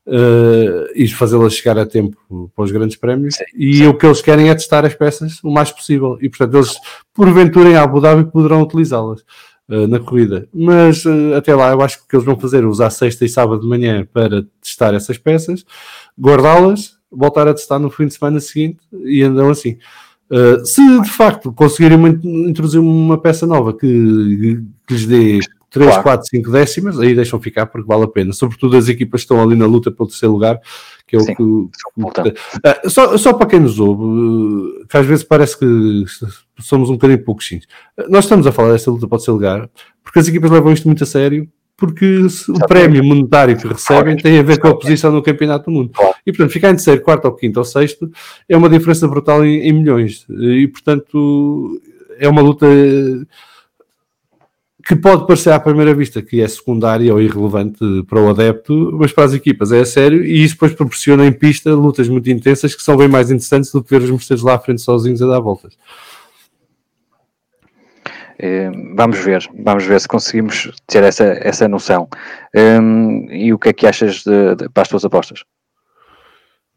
uh, 0.06 0.90
e 0.94 1.08
fazê-las 1.08 1.54
chegar 1.54 1.78
a 1.78 1.86
tempo 1.86 2.16
para 2.54 2.64
os 2.64 2.70
grandes 2.70 2.96
prémios. 2.96 3.34
Sim, 3.34 3.44
e 3.54 3.76
sim. 3.78 3.86
o 3.86 3.94
que 3.94 4.06
eles 4.06 4.20
querem 4.20 4.48
é 4.48 4.54
testar 4.54 4.84
as 4.84 4.94
peças 4.94 5.42
o 5.42 5.50
mais 5.50 5.70
possível. 5.70 6.18
E 6.20 6.28
portanto, 6.28 6.56
eles, 6.56 6.74
porventura, 7.14 7.70
em 7.70 7.76
Abu 7.76 8.00
Dhabi 8.00 8.30
poderão 8.30 8.62
utilizá-las 8.62 9.20
uh, 9.68 9.86
na 9.86 10.00
corrida. 10.00 10.48
Mas 10.52 11.04
uh, 11.04 11.34
até 11.36 11.54
lá, 11.54 11.70
eu 11.70 11.80
acho 11.82 11.98
que 11.98 12.04
o 12.04 12.08
que 12.08 12.16
eles 12.16 12.26
vão 12.26 12.38
fazer 12.38 12.62
é 12.62 12.66
usar 12.66 12.90
sexta 12.90 13.24
e 13.24 13.28
sábado 13.28 13.62
de 13.62 13.68
manhã 13.68 14.06
para 14.12 14.44
testar 14.60 14.94
essas 14.94 15.18
peças, 15.18 15.64
guardá-las, 16.18 16.96
voltar 17.10 17.46
a 17.46 17.54
testar 17.54 17.78
no 17.78 17.90
fim 17.90 18.06
de 18.06 18.14
semana 18.14 18.40
seguinte 18.40 18.80
e 19.04 19.22
andam 19.22 19.50
assim. 19.50 19.78
Uh, 20.30 20.64
se 20.64 20.80
de 21.02 21.10
facto 21.10 21.52
conseguirem 21.52 21.98
introduzir 22.48 22.80
uma 22.80 23.20
peça 23.20 23.46
nova 23.46 23.74
que, 23.74 24.62
que 24.86 24.94
lhes 24.94 25.06
dê 25.06 25.38
3, 25.72 25.88
claro. 25.88 26.02
4, 26.02 26.28
5 26.28 26.50
décimas, 26.50 27.00
aí 27.00 27.14
deixam 27.14 27.40
ficar 27.40 27.66
porque 27.66 27.86
vale 27.86 28.04
a 28.04 28.08
pena. 28.08 28.32
Sobretudo 28.32 28.76
as 28.76 28.88
equipas 28.88 29.20
que 29.20 29.24
estão 29.24 29.42
ali 29.42 29.56
na 29.56 29.66
luta 29.66 29.90
pelo 29.90 30.08
terceiro 30.08 30.32
lugar, 30.34 30.60
que 31.06 31.16
é 31.16 31.18
o 31.18 31.22
Sim, 31.22 31.34
que. 31.34 31.42
Uh, 31.42 32.90
só, 32.90 33.16
só 33.16 33.32
para 33.32 33.46
quem 33.46 33.60
nos 33.60 33.80
ouve, 33.80 34.84
que 34.88 34.96
às 34.96 35.06
vezes 35.06 35.24
parece 35.24 35.58
que 35.58 36.04
somos 36.58 36.90
um 36.90 36.94
bocadinho 36.94 37.24
pouquinhos. 37.24 37.66
Nós 38.08 38.24
estamos 38.24 38.46
a 38.46 38.52
falar 38.52 38.72
desta 38.72 38.90
luta 38.90 39.08
pelo 39.08 39.18
terceiro 39.18 39.36
lugar 39.36 39.70
porque 40.04 40.18
as 40.18 40.28
equipas 40.28 40.50
levam 40.50 40.72
isto 40.72 40.86
muito 40.86 41.02
a 41.04 41.06
sério. 41.06 41.48
Porque 41.74 42.26
o 42.48 42.66
prémio 42.68 43.02
monetário 43.02 43.56
que 43.56 43.66
recebem 43.66 44.16
tem 44.16 44.38
a 44.38 44.42
ver 44.42 44.60
com 44.60 44.68
a 44.68 44.78
posição 44.78 45.10
no 45.10 45.22
campeonato 45.22 45.64
do 45.64 45.72
mundo. 45.72 45.90
E 46.24 46.30
portanto, 46.30 46.52
ficar 46.52 46.68
em 46.68 46.74
terceiro, 46.76 47.00
quarto 47.00 47.24
ou 47.24 47.34
quinto 47.34 47.58
ou 47.58 47.64
sexto 47.64 48.08
é 48.48 48.56
uma 48.56 48.68
diferença 48.68 49.08
brutal 49.08 49.44
em, 49.44 49.62
em 49.62 49.72
milhões. 49.72 50.24
E 50.30 50.68
portanto, 50.68 51.82
é 52.20 52.28
uma 52.28 52.40
luta 52.40 52.66
que 54.86 54.96
pode 54.96 55.26
parecer 55.26 55.50
à 55.52 55.60
primeira 55.60 55.94
vista 55.94 56.20
que 56.20 56.40
é 56.40 56.48
secundária 56.48 57.12
ou 57.12 57.20
irrelevante 57.20 57.78
para 58.08 58.20
o 58.20 58.30
adepto, 58.30 58.90
mas 58.98 59.12
para 59.12 59.24
as 59.24 59.32
equipas 59.32 59.70
é 59.72 59.80
a 59.80 59.84
sério 59.84 60.24
e 60.24 60.42
isso 60.42 60.54
depois 60.54 60.72
proporciona 60.72 61.24
em 61.26 61.32
pista 61.32 61.72
lutas 61.74 62.08
muito 62.08 62.28
intensas 62.30 62.74
que 62.74 62.82
são 62.82 62.96
bem 62.96 63.08
mais 63.08 63.30
interessantes 63.30 63.70
do 63.70 63.82
que 63.82 63.90
ver 63.90 64.02
os 64.02 64.10
Mercedes 64.10 64.42
lá 64.42 64.54
à 64.54 64.58
frente 64.58 64.80
sozinhos 64.80 65.22
a 65.22 65.26
dar 65.26 65.40
voltas. 65.40 65.76
É, 68.38 68.70
vamos 68.96 69.18
ver, 69.18 69.48
vamos 69.56 69.84
ver 69.84 70.00
se 70.00 70.08
conseguimos 70.08 70.72
ter 70.88 71.04
essa, 71.04 71.24
essa 71.24 71.68
noção. 71.68 72.08
Um, 72.52 73.30
e 73.30 73.52
o 73.52 73.58
que 73.58 73.68
é 73.68 73.72
que 73.72 73.86
achas 73.86 74.24
de, 74.24 74.56
de, 74.56 74.68
para 74.68 74.82
as 74.82 74.88
tuas 74.88 75.04
apostas? 75.04 75.44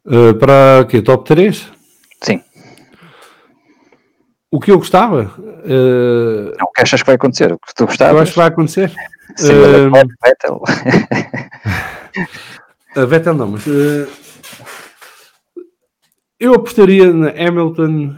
Uh, 0.06 0.36
para 0.36 0.86
quê? 0.88 1.02
Top 1.02 1.26
3? 1.26 1.72
Sim. 2.22 2.40
O 4.52 4.60
que 4.60 4.72
eu 4.72 4.78
gostava? 4.78 5.34
Uh... 5.40 6.56
Não, 6.58 6.68
o 6.68 6.72
que 6.72 6.82
achas 6.82 7.02
que 7.02 7.06
vai 7.06 7.16
acontecer? 7.16 7.52
O 7.52 7.60
que 7.60 7.74
tu 7.76 7.86
gostavas? 7.86 8.16
Eu 8.16 8.22
acho 8.22 8.32
que 8.32 8.38
vai 8.38 8.48
acontecer. 8.48 8.92
Uh... 9.40 9.92
Vettel. 10.24 10.64
a 12.96 13.06
Vettel 13.06 13.34
não, 13.34 13.48
mas 13.48 13.66
uh... 13.68 14.08
eu 16.40 16.54
apostaria 16.54 17.12
na 17.12 17.30
Hamilton, 17.30 18.16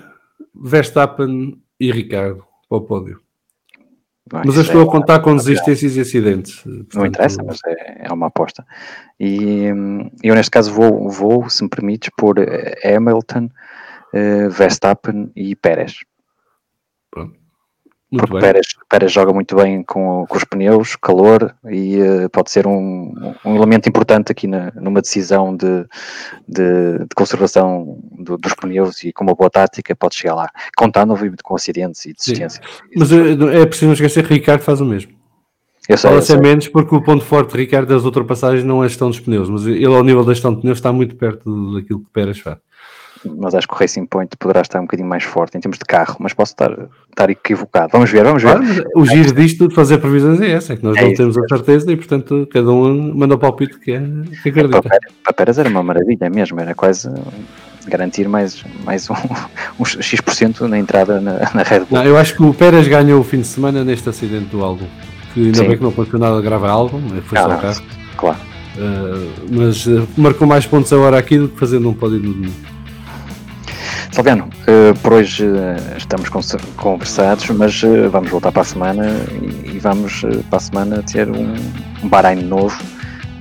Verstappen 0.53 1.61
e 1.79 1.91
Ricardo 1.91 2.43
para 2.69 2.77
o 2.77 2.81
pódio. 2.81 3.21
mas 4.31 4.55
eu 4.55 4.61
estou 4.61 4.81
é 4.81 4.83
a 4.83 4.87
contar 4.87 5.21
com 5.21 5.35
desistências 5.35 5.95
e 5.95 6.01
acidentes. 6.01 6.59
Portanto... 6.59 6.93
Não 6.95 7.05
interessa, 7.05 7.41
mas 7.43 7.59
é, 7.65 8.07
é 8.07 8.13
uma 8.13 8.27
aposta. 8.27 8.65
E 9.19 9.71
hum, 9.71 10.11
eu, 10.21 10.35
neste 10.35 10.51
caso, 10.51 10.71
vou, 10.73 11.09
vou 11.09 11.49
se 11.49 11.63
me 11.63 11.69
permites, 11.69 12.11
por 12.17 12.35
Hamilton, 12.83 13.49
Verstappen 14.51 15.31
e 15.35 15.55
Pérez. 15.55 16.01
Muito 18.09 18.25
porque 18.25 18.39
Pérez, 18.39 18.67
Pérez, 18.87 19.11
joga 19.11 19.33
muito 19.33 19.53
bem 19.53 19.83
com, 19.83 20.25
com 20.29 20.37
os 20.37 20.43
pneus, 20.45 20.95
calor 20.95 21.53
e 21.69 21.99
uh, 22.01 22.29
pode 22.29 22.49
ser 22.49 22.65
um, 22.65 23.13
um, 23.43 23.55
elemento 23.55 23.89
importante 23.89 24.31
aqui 24.31 24.47
na, 24.47 24.71
numa 24.75 25.01
decisão 25.01 25.53
de, 25.53 25.85
de, 26.47 26.99
de 26.99 27.13
conservação 27.13 27.99
do, 28.17 28.37
dos 28.37 28.53
pneus 28.53 29.03
e 29.03 29.11
com 29.11 29.25
uma 29.25 29.35
boa 29.35 29.49
tática 29.49 29.93
pode 29.93 30.15
chegar 30.15 30.35
lá, 30.35 30.49
contando 30.77 31.11
obviamente 31.11 31.43
com 31.43 31.53
acidentes 31.53 32.05
e 32.05 32.13
desistências. 32.13 32.61
Mas 32.95 33.11
é, 33.11 33.61
é 33.61 33.65
preciso 33.65 33.87
não 33.87 33.93
esquecer 33.93 34.25
que 34.25 34.33
Ricardo 34.35 34.61
faz 34.61 34.79
o 34.79 34.85
mesmo. 34.85 35.11
Eu 35.89 35.97
sei, 35.97 36.09
Fala-se 36.09 36.37
menos 36.37 36.69
porque 36.69 36.95
o 36.95 37.01
ponto 37.01 37.25
forte 37.25 37.51
de 37.51 37.57
Ricardo 37.57 37.89
das 37.89 38.05
ultrapassagens 38.05 38.63
não 38.63 38.81
é 38.83 38.85
a 38.85 38.89
gestão 38.89 39.09
dos 39.09 39.19
pneus, 39.19 39.49
mas 39.49 39.65
ele 39.65 39.85
ao 39.85 40.03
nível 40.03 40.23
da 40.23 40.33
gestão 40.33 40.55
de 40.55 40.61
pneus 40.61 40.77
está 40.77 40.93
muito 40.93 41.17
perto 41.17 41.73
daquilo 41.73 41.99
que 41.99 42.09
Pérez 42.13 42.39
faz 42.39 42.57
mas 43.25 43.55
acho 43.55 43.67
que 43.67 43.73
o 43.73 43.77
Racing 43.77 44.05
Point 44.05 44.35
poderá 44.37 44.61
estar 44.61 44.79
um 44.79 44.83
bocadinho 44.83 45.07
mais 45.07 45.23
forte 45.23 45.57
em 45.57 45.61
termos 45.61 45.77
de 45.77 45.85
carro, 45.85 46.17
mas 46.19 46.33
posso 46.33 46.53
estar, 46.53 46.71
estar 47.09 47.29
equivocado. 47.29 47.89
Vamos 47.91 48.09
ver, 48.09 48.23
vamos 48.23 48.43
ver. 48.43 48.57
Claro, 48.57 48.83
o 48.95 49.05
giro 49.05 49.33
disto 49.33 49.67
de 49.67 49.75
fazer 49.75 49.97
previsões 49.97 50.39
é 50.41 50.51
essa, 50.51 50.73
é 50.73 50.75
que 50.75 50.83
nós 50.83 50.97
é 50.97 51.01
não 51.01 51.07
isso, 51.09 51.17
temos 51.17 51.37
a 51.37 51.47
certeza 51.47 51.91
e, 51.91 51.95
portanto, 51.95 52.47
cada 52.51 52.71
um 52.71 53.13
manda 53.15 53.35
o 53.35 53.39
palpite 53.39 53.79
que, 53.79 53.91
é, 53.91 54.01
que 54.43 54.49
acredita. 54.49 54.81
Para 55.23 55.33
Pérez 55.33 55.57
era 55.57 55.69
uma 55.69 55.83
maravilha 55.83 56.29
mesmo, 56.29 56.59
era 56.59 56.75
quase 56.75 57.09
garantir 57.87 58.27
mais, 58.27 58.63
mais 58.83 59.09
um, 59.09 59.13
um 59.79 59.85
X% 59.85 60.67
na 60.67 60.77
entrada 60.77 61.19
na, 61.19 61.39
na 61.53 61.63
Red 61.63 61.79
Bull. 61.79 61.99
Não, 61.99 62.03
eu 62.03 62.17
acho 62.17 62.35
que 62.35 62.43
o 62.43 62.53
Pérez 62.53 62.87
ganhou 62.87 63.21
o 63.21 63.23
fim 63.23 63.41
de 63.41 63.47
semana 63.47 63.83
neste 63.83 64.09
acidente 64.09 64.45
do 64.45 64.63
álbum, 64.63 64.85
que 65.33 65.45
ainda 65.45 65.57
Sim. 65.57 65.67
bem 65.67 65.77
que 65.77 65.83
não 65.83 65.89
aconteceu 65.89 66.19
nada 66.19 66.41
grave 66.41 66.65
ao 66.65 66.71
álbum, 66.71 67.01
foi 67.21 67.37
só 67.37 67.47
o 67.47 67.57
carro. 67.59 67.81
Claro. 68.17 68.37
Uh, 68.77 69.31
mas 69.49 69.87
uh, 69.87 70.07
marcou 70.15 70.47
mais 70.47 70.65
pontos 70.67 70.93
a 70.93 70.97
hora 70.97 71.17
aqui 71.17 71.37
do 71.37 71.49
que 71.49 71.59
fazendo 71.59 71.89
um 71.89 71.93
pódio 71.93 72.19
no 72.19 72.31
domingo. 72.31 72.76
Salviano, 74.11 74.45
uh, 74.45 74.97
por 74.99 75.13
hoje 75.13 75.45
uh, 75.45 75.97
estamos 75.97 76.29
conversados, 76.75 77.47
mas 77.49 77.83
uh, 77.83 78.09
vamos 78.09 78.29
voltar 78.29 78.51
para 78.51 78.61
a 78.61 78.65
semana 78.65 79.05
e, 79.41 79.75
e 79.75 79.79
vamos 79.79 80.21
para 80.49 80.57
a 80.57 80.59
semana 80.59 81.03
ter 81.03 81.29
um, 81.29 81.53
um 82.03 82.07
Bahrein 82.07 82.41
novo 82.43 82.77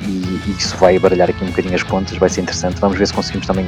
e, 0.02 0.40
e, 0.46 0.54
isso 0.58 0.76
vai 0.76 0.98
baralhar 0.98 1.30
aqui 1.30 1.42
um 1.44 1.48
bocadinho 1.48 1.74
as 1.74 1.82
contas, 1.82 2.16
vai 2.18 2.28
ser 2.28 2.42
interessante. 2.42 2.80
Vamos 2.80 2.98
ver 2.98 3.06
se 3.06 3.14
conseguimos 3.14 3.46
também 3.46 3.66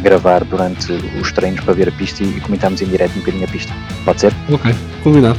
gravar 0.00 0.44
durante 0.44 0.92
os 1.20 1.32
treinos 1.32 1.60
para 1.64 1.74
ver 1.74 1.88
a 1.88 1.92
pista 1.92 2.22
e 2.22 2.40
comentarmos 2.40 2.80
em 2.80 2.86
direto 2.86 3.12
um 3.16 3.20
bocadinho 3.20 3.44
a 3.44 3.48
pista. 3.48 3.72
Pode 4.04 4.20
ser? 4.20 4.32
Ok, 4.50 4.74
combinado. 5.02 5.38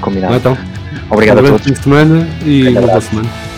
Combinado. 0.00 0.36
então. 0.36 0.56
Obrigado 1.10 1.38
a 1.38 1.42
todos. 1.42 1.62
Fim 1.62 1.72
de 1.72 1.82
semana 1.82 2.28
e 2.44 2.70
boa 2.72 3.00
semana. 3.00 3.51